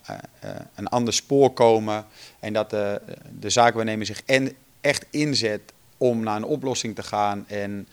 [0.75, 2.07] een ander spoor komen.
[2.41, 3.01] En dat de,
[3.39, 3.51] de
[4.01, 4.23] zich
[4.81, 7.45] echt inzet om naar een oplossing te gaan.
[7.49, 7.89] En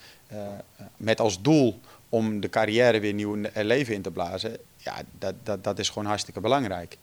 [0.97, 4.57] met als doel om de carrière weer nieuw leven in te blazen.
[4.77, 6.97] Ja, dat, dat, dat is gewoon hartstikke belangrijk.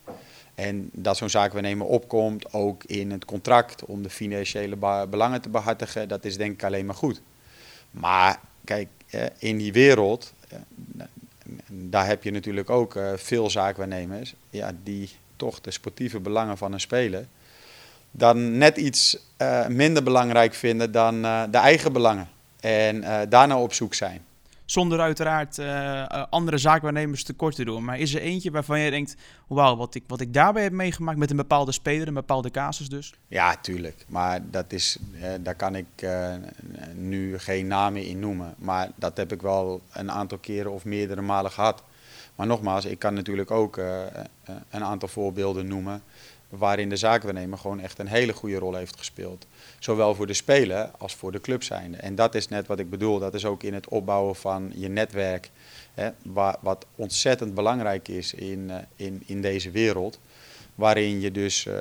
[0.54, 4.76] En dat zo'n zaakwaarnemer opkomt, ook in het contract, om de financiële
[5.10, 7.20] belangen te behartigen, dat is denk ik alleen maar goed.
[7.90, 8.88] Maar kijk,
[9.38, 10.32] in die wereld
[11.70, 16.72] daar heb je natuurlijk ook uh, veel zaakwaarnemers ja, die toch de sportieve belangen van
[16.72, 17.26] een speler
[18.10, 22.28] dan net iets uh, minder belangrijk vinden dan uh, de eigen belangen.
[22.60, 24.24] En daarna op zoek zijn.
[24.70, 27.84] Zonder uiteraard uh, andere zaakwaarnemers tekort te doen.
[27.84, 31.18] Maar is er eentje waarvan je denkt: wauw, wat ik, wat ik daarbij heb meegemaakt
[31.18, 33.14] met een bepaalde speler, een bepaalde casus dus?
[33.28, 34.04] Ja, tuurlijk.
[34.08, 34.98] Maar dat is,
[35.40, 36.34] daar kan ik uh,
[36.94, 38.54] nu geen namen in noemen.
[38.58, 41.82] Maar dat heb ik wel een aantal keren of meerdere malen gehad.
[42.34, 43.76] Maar nogmaals, ik kan natuurlijk ook
[44.70, 46.02] een aantal voorbeelden noemen
[46.48, 49.46] waarin de zaakwaarnemer gewoon echt een hele goede rol heeft gespeeld.
[49.78, 51.96] Zowel voor de speler als voor de club zijnde.
[51.96, 53.18] En dat is net wat ik bedoel.
[53.18, 55.50] Dat is ook in het opbouwen van je netwerk.
[55.94, 56.10] Hè,
[56.60, 60.18] wat ontzettend belangrijk is in, uh, in, in deze wereld.
[60.74, 61.76] Waarin je dus uh,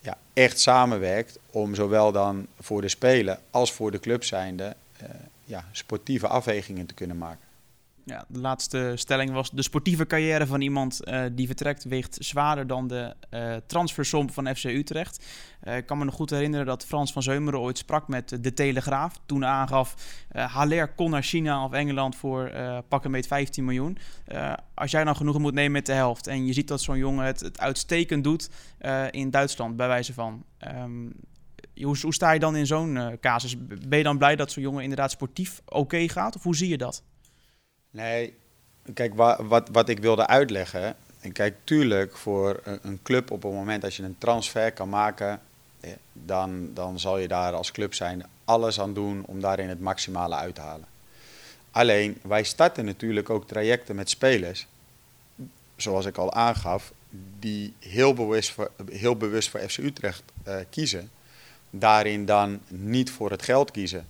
[0.00, 5.08] ja, echt samenwerkt om zowel dan voor de speler als voor de club zijnde uh,
[5.44, 7.51] ja, sportieve afwegingen te kunnen maken.
[8.04, 12.66] Ja, de laatste stelling was: de sportieve carrière van iemand uh, die vertrekt weegt zwaarder
[12.66, 15.24] dan de uh, transfersom van FC Utrecht.
[15.64, 18.52] Uh, ik kan me nog goed herinneren dat Frans van Zeumeren ooit sprak met de
[18.52, 19.20] Telegraaf.
[19.26, 19.94] Toen aangaf:
[20.32, 22.52] Haller kon naar China of Engeland voor
[22.88, 23.98] pakken met 15 miljoen.
[24.74, 27.24] als jij nou genoegen moet nemen met de helft en je ziet dat zo'n jongen
[27.24, 28.50] het, uitstekend doet
[29.10, 30.44] in Duitsland, bij wijze van.
[30.76, 31.12] Um,
[31.74, 33.56] hoe, hoe, sta je dan in zo'n casus?
[33.66, 36.36] Ben je dan blij dat zo'n jongen inderdaad sportief oké gaat?
[36.36, 37.02] Of hoe zie je dat?
[37.92, 38.34] Nee,
[38.94, 40.96] kijk, wat, wat, ik wilde uitleggen.
[41.20, 45.40] En kijk, tuurlijk, voor een, club op het moment dat je een transfer kan maken,
[45.80, 49.80] eh, dan, dan zal je daar als club zijn alles aan doen om daarin het
[49.80, 50.86] maximale uit te halen.
[51.70, 54.66] Alleen, wij starten natuurlijk ook trajecten met spelers,
[55.76, 56.92] zoals ik al aangaf,
[57.38, 61.10] die heel bewust voor, heel bewust voor FC Utrecht uh, kiezen.
[61.70, 64.06] Daarin dan niet voor het geld kiezen,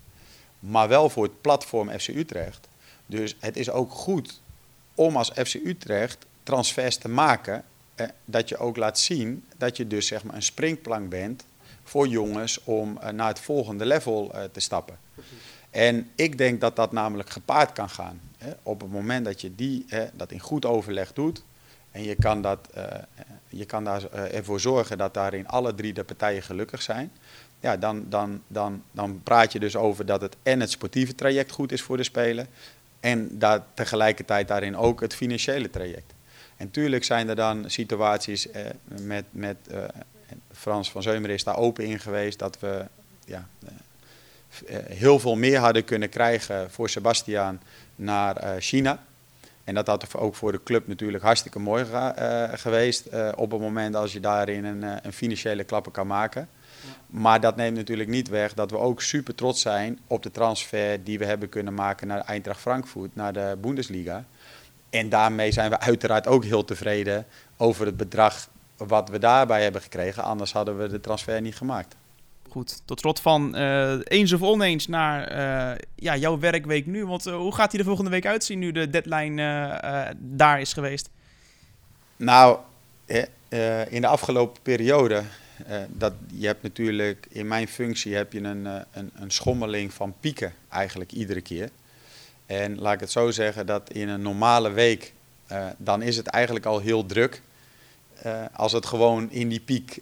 [0.59, 2.71] maar wel voor het platform FC Utrecht.
[3.13, 4.41] Dus het is ook goed
[4.95, 7.65] om als FC Utrecht transfers te maken.
[7.95, 11.45] Eh, dat je ook laat zien dat je dus zeg maar een springplank bent
[11.83, 14.99] voor jongens om eh, naar het volgende level eh, te stappen.
[15.71, 18.21] En ik denk dat dat namelijk gepaard kan gaan.
[18.39, 21.43] Hè, op het moment dat je die, hè, dat in goed overleg doet.
[21.91, 22.85] En je kan, dat, uh,
[23.49, 27.13] je kan daar, ervoor zorgen dat daarin alle drie de partijen gelukkig zijn.
[27.61, 31.51] Ja, dan, dan, dan, dan praat je dus over dat het en het sportieve traject
[31.51, 32.47] goed is voor de speler.
[33.03, 36.15] En daar, tegelijkertijd daarin ook het financiële traject.
[36.57, 38.65] En tuurlijk zijn er dan situaties eh,
[39.01, 39.85] met, met eh,
[40.53, 42.85] Frans van Zeumer is daar open in geweest dat we
[43.25, 47.61] ja, eh, eh heel veel meer hadden kunnen krijgen voor Sebastian
[47.97, 49.03] naar China.
[49.65, 51.85] En dat had ook voor de club natuurlijk hartstikke mooi
[52.53, 56.49] geweest op het moment als je daarin een, een financiële klappen kan maken.
[57.07, 61.05] Maar dat neemt natuurlijk niet weg dat we ook super trots zijn op de transfer
[61.05, 64.25] die we hebben kunnen maken naar Eintracht Frankfurt, naar de Bundesliga.
[64.91, 69.83] En daarmee zijn we uiteraard ook heel tevreden over het bedrag wat we daarbij hebben
[69.83, 70.23] gekregen.
[70.23, 71.97] Anders hadden we de transfer niet gemaakt.
[72.49, 75.33] Goed, tot slot van uh, eens of oneens naar
[75.73, 77.07] uh, ja, jouw werkweek nu.
[77.07, 81.11] Want uh, hoe gaat die de volgende week uitzien nu de deadline daar is geweest?
[82.17, 82.59] Nou,
[83.89, 85.23] in de afgelopen periode
[85.69, 89.93] uh, dat, je hebt natuurlijk in mijn functie heb je een, uh, een, een, schommeling
[89.95, 91.71] van pieken eigenlijk iedere keer.
[92.47, 95.13] En laat ik het zo zeggen dat in een normale week,
[95.53, 97.43] uh, dan is het eigenlijk al heel druk.
[98.53, 100.01] als het gewoon in die piek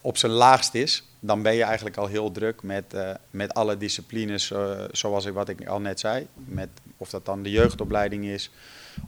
[0.00, 1.07] op zijn laagst is.
[1.20, 2.94] Dan ben je eigenlijk al heel druk met,
[3.30, 4.52] met alle disciplines,
[4.92, 6.26] zoals ik, wat ik al net zei.
[6.34, 8.50] Met, of dat dan de jeugdopleiding is,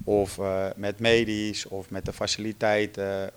[0.04, 0.38] of
[0.76, 3.30] met medisch, of met de faciliteiten,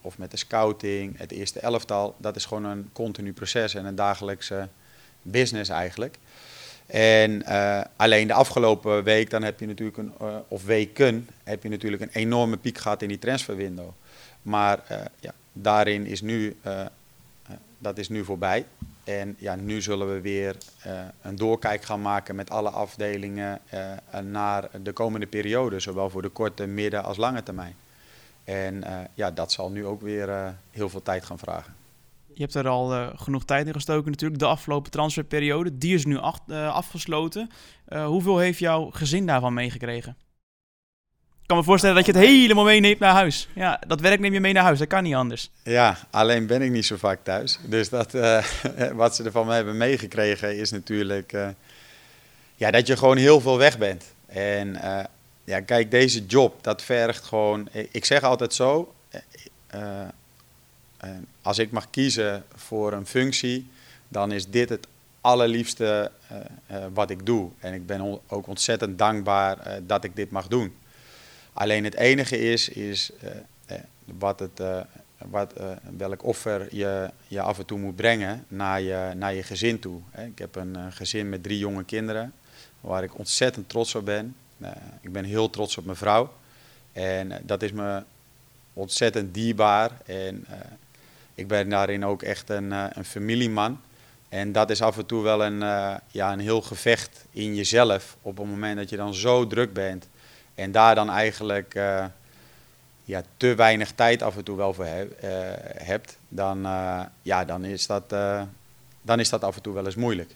[0.00, 2.14] of met de scouting, het eerste elftal.
[2.18, 4.68] Dat is gewoon een continu proces en een dagelijkse
[5.22, 6.18] business eigenlijk.
[6.86, 7.44] En
[7.96, 10.12] alleen de afgelopen week, dan heb je natuurlijk een,
[10.48, 13.90] of weken, heb je natuurlijk een enorme piek gehad in die transferwindow.
[14.42, 14.80] Maar
[15.20, 16.56] ja, daarin is nu,
[17.80, 18.66] dat is nu voorbij.
[19.04, 20.56] En ja, nu zullen we weer
[21.22, 23.60] een doorkijk gaan maken met alle afdelingen
[24.22, 27.74] naar de komende periode, zowel voor de korte, midden als lange termijn.
[28.44, 31.74] En ja, dat zal nu ook weer heel veel tijd gaan vragen.
[32.32, 34.40] Je hebt er al genoeg tijd in gestoken natuurlijk.
[34.40, 37.50] De afgelopen transferperiode, die is nu afgesloten.
[38.04, 40.16] Hoeveel heeft jouw gezin daarvan meegekregen?
[41.50, 43.48] Kan me voorstellen dat je het helemaal meeneemt naar huis.
[43.54, 45.50] Ja, dat werk neem je mee naar huis, dat kan niet anders.
[45.62, 47.58] Ja, alleen ben ik niet zo vaak thuis.
[47.66, 48.12] Dus dat,
[48.92, 51.32] wat ze ervan hebben meegekregen is natuurlijk
[52.56, 54.04] ja, dat je gewoon heel veel weg bent.
[54.26, 54.78] En
[55.44, 57.68] ja, kijk, deze job, dat vergt gewoon...
[57.90, 58.94] Ik zeg altijd zo
[61.42, 63.66] als ik mag kiezen voor een functie,
[64.08, 64.86] dan is dit het
[65.20, 66.38] allerliefste uh,
[66.70, 67.50] uh, wat ik doe.
[67.58, 70.74] En ik ben ook ontzettend dankbaar uh, dat ik dit mag doen.
[71.52, 73.12] Alleen het enige is, is
[74.04, 74.62] wat het,
[75.18, 75.52] wat,
[75.96, 80.00] welk offer je, je af en toe moet brengen naar je, naar je gezin toe.
[80.26, 82.32] Ik heb een gezin met drie jonge kinderen,
[82.80, 84.36] waar ik ontzettend trots op ben.
[85.00, 86.32] ik ben heel trots op mijn vrouw.
[86.92, 88.02] En dat is me
[88.72, 89.90] ontzettend dierbaar.
[90.06, 90.46] En
[91.34, 93.80] ik ben daarin ook echt een, uh, een familieman.
[94.28, 95.58] En dat is af en toe wel een,
[96.06, 98.16] ja, een heel gevecht in jezelf.
[98.22, 100.08] Op het moment dat je dan zo druk bent.
[100.60, 102.04] En daar dan eigenlijk uh,
[103.04, 105.08] ja, te weinig tijd af en toe wel voor he
[105.74, 106.18] hebt.
[106.28, 106.62] Dan,
[107.22, 108.08] ja, dan, is dat,
[109.02, 110.34] dan is dat af en toe wel eens moeilijk.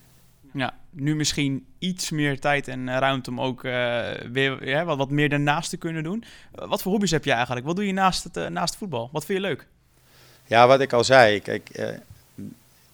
[0.52, 5.28] Ja, nu misschien iets meer tijd en ruimte om ook weer ja, wat, wat meer
[5.28, 6.24] daarnaast te kunnen doen.
[6.50, 7.66] wat voor hobby's heb je eigenlijk?
[7.66, 9.08] Wat doe je naast, het, naast voetbal?
[9.12, 9.66] Wat vind je leuk?
[10.46, 11.88] Ja, wat ik al zei, kijk, eh,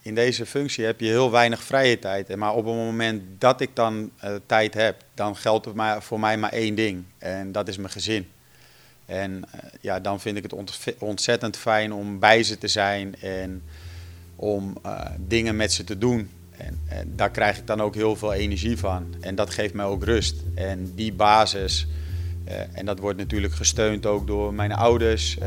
[0.03, 2.37] in deze functie heb je heel weinig vrije tijd.
[2.37, 6.39] Maar op het moment dat ik dan uh, tijd heb, dan geldt het voor mij
[6.39, 7.05] maar één ding.
[7.19, 8.29] En dat is mijn gezin.
[9.07, 10.55] En uh, ja, dan vind ik het
[10.99, 13.63] ontzettend fijn om bij ze te zijn en
[14.37, 16.31] om uh, dingen met ze te doen.
[16.57, 19.15] En, en, daar krijg ik dan ook heel veel energie van.
[19.21, 20.37] En dat geeft mij ook rust.
[20.55, 21.87] En die basis,
[22.73, 25.39] en dat wordt natuurlijk gesteund ook door mijn ouders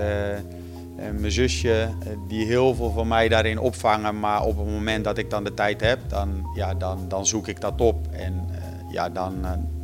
[0.96, 4.20] en mijn zusje, eh, die heel veel van mij daarin opvangen.
[4.20, 7.48] Maar op het moment dat ik dan de tijd heb, dan, ja, dan, dan zoek
[7.48, 8.08] ik dat op.
[8.12, 9.36] En uh, ja, dan,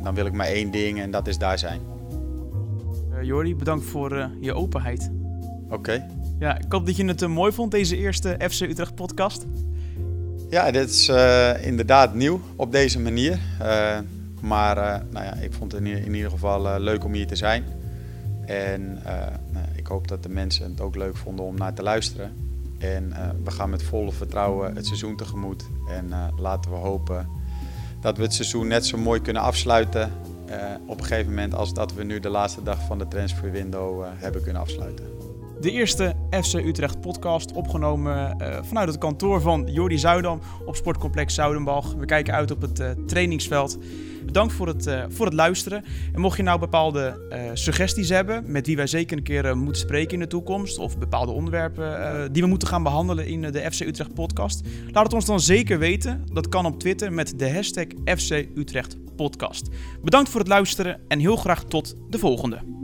[0.02, 1.80] dan wil ik maar één ding en dat is daar zijn.
[3.12, 5.10] Uh, Jordi, bedankt voor je openheid.
[5.64, 5.74] Oké.
[5.74, 6.06] Okay.
[6.38, 9.46] Ja, ik hoop dat je het mooi vond, deze eerste FC Utrecht podcast.
[10.50, 11.08] Ja, dit is
[11.60, 13.38] inderdaad nieuw op deze manier.
[14.40, 14.76] maar
[15.10, 17.64] nou ja, ik vond het in, in ieder geval leuk om hier te zijn.
[18.46, 19.02] En
[19.52, 22.32] nou, hoop dat de mensen het ook leuk vonden om naar te luisteren.
[22.78, 25.64] En uh, we gaan met volle vertrouwen het seizoen tegemoet.
[25.88, 27.28] En uh, laten we hopen
[28.00, 30.12] dat we het seizoen net zo mooi kunnen afsluiten.
[30.48, 34.04] Uh, op een gegeven moment als dat we nu de laatste dag van de transferwindow
[34.16, 35.04] hebben kunnen afsluiten.
[35.60, 41.94] De eerste FC Utrecht podcast opgenomen vanuit het kantoor van Jordi Zuidam op Sportcomplex Zoudenbalg.
[41.94, 43.78] We kijken uit op het trainingsveld.
[44.24, 45.84] Bedankt voor het, uh, voor het luisteren.
[46.12, 50.12] En mocht je nou bepaalde suggesties hebben met wie wij zeker een keer moeten spreken
[50.12, 54.14] in de toekomst, of bepaalde onderwerpen die we moeten gaan behandelen in de FC Utrecht
[54.14, 54.60] podcast,
[54.92, 56.24] laat het ons dan zeker weten.
[56.32, 59.68] Dat kan op Twitter met de hashtag FC Utrecht podcast.
[60.02, 62.79] Bedankt voor het luisteren en heel graag tot de volgende.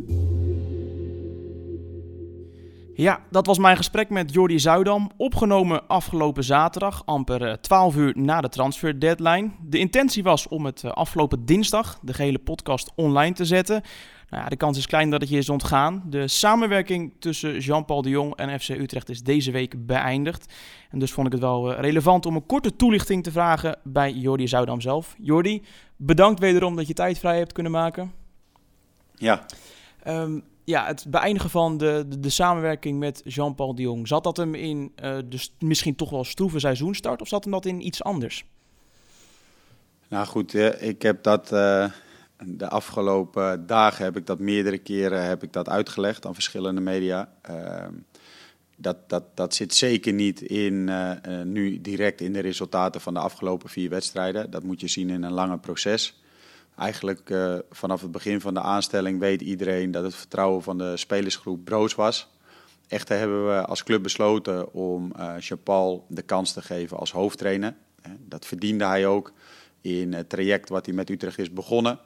[2.98, 8.40] Ja, dat was mijn gesprek met Jordi Zuidam, opgenomen afgelopen zaterdag, amper 12 uur na
[8.40, 9.50] de transfer deadline.
[9.62, 13.82] De intentie was om het afgelopen dinsdag de gehele podcast online te zetten.
[14.30, 16.02] Nou ja, de kans is klein dat het je is ontgaan.
[16.06, 20.53] De samenwerking tussen Jean-Paul de Jong en FC Utrecht is deze week beëindigd.
[20.90, 24.49] En dus vond ik het wel relevant om een korte toelichting te vragen bij Jordi
[24.49, 25.14] Zuidam zelf.
[25.18, 25.62] Jordi,
[25.97, 28.12] bedankt wederom dat je tijd vrij hebt kunnen maken.
[29.14, 29.47] Ja.
[30.07, 34.54] Um, ja, het beëindigen van de, de, samenwerking met Jean-Paul de Jong, zat dat hem
[34.54, 38.44] in uh, de misschien toch wel stroeve seizoenstart of zat hem dat in iets anders?
[40.08, 41.90] Nou goed, ik heb dat uh,
[42.44, 47.32] de afgelopen dagen heb ik dat meerdere keren heb ik dat uitgelegd aan verschillende media.
[47.50, 47.84] Uh,
[48.76, 50.90] dat, dat, dat zit zeker niet in
[51.44, 54.50] nu direct in de resultaten van de afgelopen vier wedstrijden.
[54.50, 56.20] Dat moet je zien in een langer proces
[56.77, 60.97] eigenlijk uh, vanaf het begin van de aanstelling weet iedereen dat het vertrouwen van de
[60.97, 62.29] spelersgroep broos was.
[62.89, 67.74] echter hebben we als club besloten om uh, Chapal de kans te geven als hoofdtrainer.
[68.18, 69.33] Dat verdiende hij ook
[69.81, 71.99] in het traject wat hij met Utrecht is begonnen.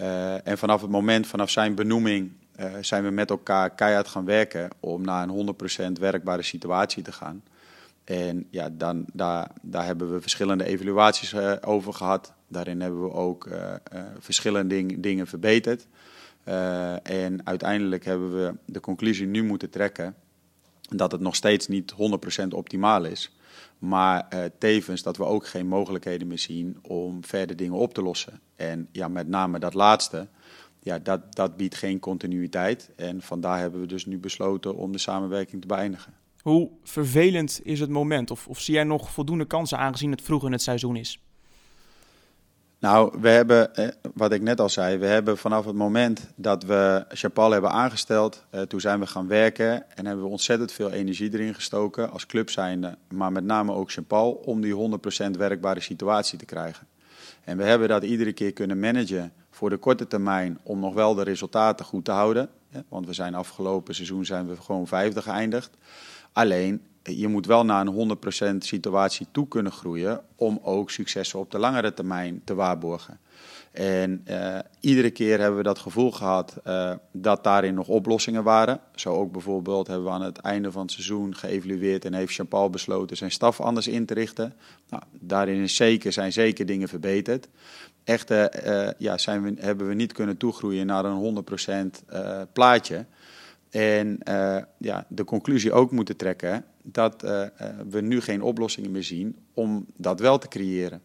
[0.00, 2.32] Uh, en vanaf het moment, vanaf zijn benoeming,
[2.80, 5.56] zijn we met elkaar keihard gaan werken om naar een
[5.96, 7.42] 100% werkbare situatie te gaan.
[8.04, 12.32] En ja, dan, daar, daar hebben we verschillende evaluaties over gehad.
[12.54, 13.48] Daarin hebben we ook
[14.18, 15.86] verschillende ding, dingen verbeterd.
[17.02, 20.14] en uiteindelijk hebben we de conclusie nu moeten trekken
[20.88, 21.94] dat het nog steeds niet
[22.42, 23.36] 100% optimaal is.
[23.78, 24.28] Maar
[24.58, 28.40] tevens dat we ook geen mogelijkheden meer zien om verder dingen op te lossen.
[28.56, 30.28] En ja, met name dat laatste,
[30.84, 32.90] ja, dat, dat biedt geen continuïteit.
[32.96, 36.12] En vandaar hebben we dus nu besloten om de samenwerking te beëindigen.
[36.42, 38.30] Hoe vervelend is het moment?
[38.30, 41.20] Of, of zie jij nog voldoende kansen aangezien het vroeg in het seizoen is?
[42.84, 46.62] Nou, we hebben, eh, wat ik net al zei, we hebben vanaf het moment dat
[46.62, 50.90] we Chapal hebben aangesteld, eh, toen zijn we gaan werken en hebben we ontzettend veel
[50.90, 55.80] energie erin gestoken als club zijnde, maar met name ook Chapal, om die 100% werkbare
[55.80, 56.86] situatie te krijgen.
[57.44, 61.14] En we hebben dat iedere keer kunnen managen voor de korte termijn om nog wel
[61.14, 62.48] de resultaten goed te houden.
[62.88, 65.70] Want we zijn afgelopen seizoen zijn we gewoon vijfde geëindigd.
[66.32, 68.16] Alleen je moet wel naar een
[68.54, 73.18] 100% situatie toe kunnen groeien om ook successen op de langere termijn te waarborgen.
[73.72, 78.80] En uh, iedere keer hebben we dat gevoel gehad uh, dat daarin nog oplossingen waren.
[78.94, 82.70] Zo ook bijvoorbeeld hebben we aan het einde van het seizoen geëvalueerd en heeft Jean-Paul
[82.70, 84.54] besloten zijn staf anders in te richten.
[84.90, 87.48] Nou, daarin is zeker, zijn zeker dingen verbeterd.
[88.04, 91.44] Echter uh, ja, zijn we, hebben we niet kunnen toegroeien naar een
[92.08, 93.04] 100% plaatje.
[93.74, 97.42] En uh, ja, de conclusie ook moeten trekken dat uh,
[97.88, 101.02] we nu geen oplossingen meer zien om dat wel te creëren.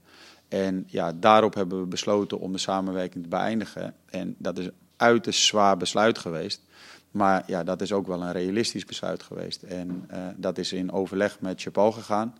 [0.47, 3.93] En ja, daarop hebben we besloten om de samenwerking te beëindigen.
[4.09, 6.61] En dat is uiterst zwaar besluit geweest.
[7.11, 9.63] Maar ja, dat is ook wel een realistisch besluit geweest.
[9.63, 12.37] En dat is in overleg met Chapal gegaan.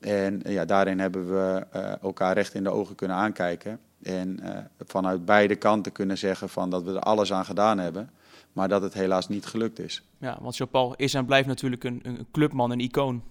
[0.00, 1.66] En ja, daarin hebben we
[2.02, 3.78] elkaar recht in de ogen kunnen aankijken.
[4.02, 4.38] En
[4.84, 8.10] vanuit beide kanten kunnen zeggen van dat we er alles aan gedaan hebben
[8.56, 10.02] maar dat het helaas niet gelukt is.
[10.18, 13.22] Ja, want Jean-Paul is en blijft natuurlijk een, een clubman, een icoon.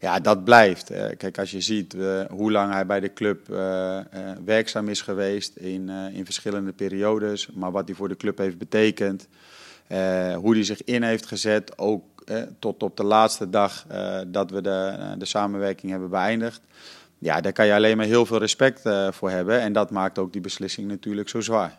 [0.00, 0.90] Ja, dat blijft.
[1.16, 3.98] Kijk, als je ziet uh, hoe lang hij bij de club uh,
[4.44, 9.28] werkzaam is geweest in, in verschillende periodes, maar wat hij voor de club heeft betekend,
[10.36, 12.24] hoe hij zich in heeft gezet, ook
[12.58, 13.86] tot op de laatste dag
[14.26, 16.60] dat we de, de samenwerking hebben beëindigd.
[17.18, 20.32] Ja, daar kan je alleen maar heel veel respect voor hebben en dat maakt ook
[20.32, 21.78] die beslissing natuurlijk zo zwaar.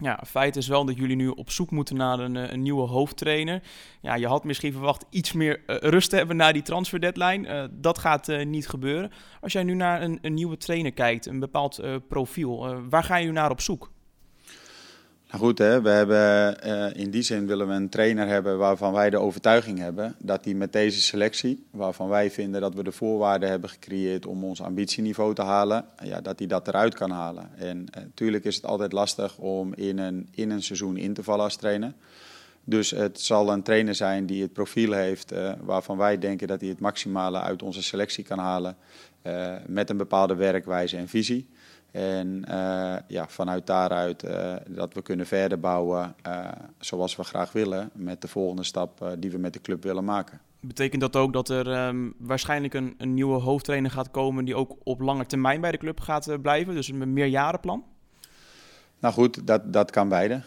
[0.00, 2.86] Ja, feit is wel dat jullie nu op zoek moeten naar een, eh, een nieuwe
[2.86, 3.62] hoofdtrainer.
[4.00, 7.48] Ja, je had misschien verwacht iets meer uh, rust te hebben na die transfer deadline.
[7.48, 9.10] Uh, dat gaat niet gebeuren.
[9.40, 13.26] Als jij nu naar een, een nieuwe trainer kijkt, een bepaald profiel, waar ga je
[13.26, 13.90] nu naar op zoek?
[15.30, 18.92] Nou goed, hè, we hebben, uh, in die zin willen we een trainer hebben waarvan
[18.92, 22.92] wij de overtuiging hebben dat hij met deze selectie, waarvan wij vinden dat we de
[22.92, 27.50] voorwaarden hebben gecreëerd om ons ambitieniveau te halen, ja, dat hij dat eruit kan halen.
[27.58, 31.22] En natuurlijk uh, is het altijd lastig om in een, in een seizoen in te
[31.22, 31.92] vallen als trainer.
[32.64, 36.60] Dus het zal een trainer zijn die het profiel heeft uh, waarvan wij denken dat
[36.60, 38.76] hij het maximale uit onze selectie kan halen.
[39.66, 41.48] met een bepaalde werkwijze en visie.
[41.90, 47.52] En uh, ja, vanuit daaruit uh, dat we kunnen verder bouwen uh, zoals we graag
[47.52, 50.40] willen met de volgende stap die we met de club willen maken.
[50.60, 54.76] Betekent dat ook dat er um, waarschijnlijk een, een, nieuwe hoofdtrainer gaat komen die ook
[54.82, 56.74] op lange termijn bij de club gaat blijven?
[56.74, 57.84] Dus een meerjarenplan?
[58.98, 60.42] Nou goed, dat, dat kan beide.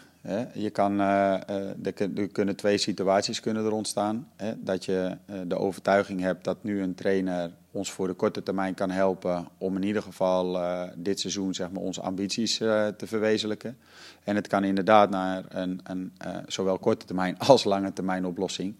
[0.54, 4.28] Je kan, er kunnen twee situaties kunnen er ontstaan.
[4.56, 5.16] Dat je
[5.46, 9.76] de overtuiging hebt dat nu een trainer ons voor de korte termijn kan helpen om
[9.76, 10.58] in ieder geval
[10.96, 13.78] dit seizoen zeg maar, onze ambities te verwezenlijken.
[14.24, 16.12] En het kan inderdaad naar een, een
[16.46, 18.74] zowel korte termijn als lange termijn oplossing.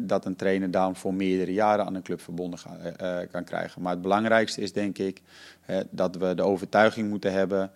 [0.00, 2.58] dat een trainer dan voor meerdere jaren aan een club verbonden
[3.30, 3.82] kan krijgen.
[3.82, 5.22] Maar het belangrijkste is denk ik
[5.90, 7.70] dat we de overtuiging moeten hebben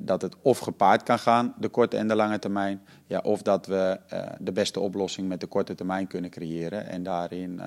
[0.00, 2.82] dat het of gepaard kan gaan, de korte en de lange termijn.
[3.06, 4.00] Ja, of dat we
[4.40, 6.86] de beste oplossing met de korte termijn kunnen creëren.
[6.88, 7.60] En daarin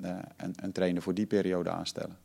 [0.00, 2.16] uh, een, een trainer voor die periode aanstellen.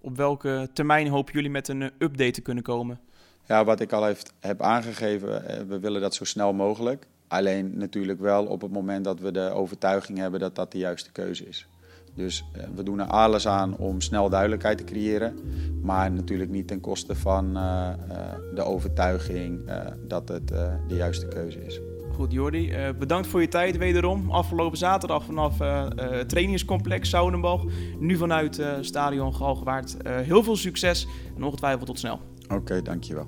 [0.00, 3.00] Op welke termijn hopen jullie met een eh, update te kunnen komen?
[3.46, 7.06] Ja, wat ik al heeft, heb aangegeven, eh, we willen dat zo snel mogelijk.
[7.28, 11.12] Alleen natuurlijk wel op het moment dat we de overtuiging hebben dat dat de juiste
[11.12, 11.66] keuze is.
[12.18, 12.44] Dus
[12.74, 15.34] we doen er alles aan om snel duidelijkheid te creëren.
[15.82, 18.16] Maar natuurlijk niet ten koste van uh, uh,
[18.54, 19.60] de overtuiging
[20.08, 20.48] dat het
[20.88, 21.80] de juiste keuze is.
[22.12, 22.72] Goed, Jordi.
[22.98, 24.30] Bedankt voor je tijd wederom.
[24.30, 25.86] Afgelopen zaterdag vanaf uh,
[26.26, 27.64] trainingscomplex Zoudenboog.
[27.98, 29.96] Nu vanuit Stadion Galgenwaard.
[30.08, 31.06] heel veel succes
[31.36, 32.20] en ongetwijfeld tot snel.
[32.44, 33.26] Oké, okay, dankjewel.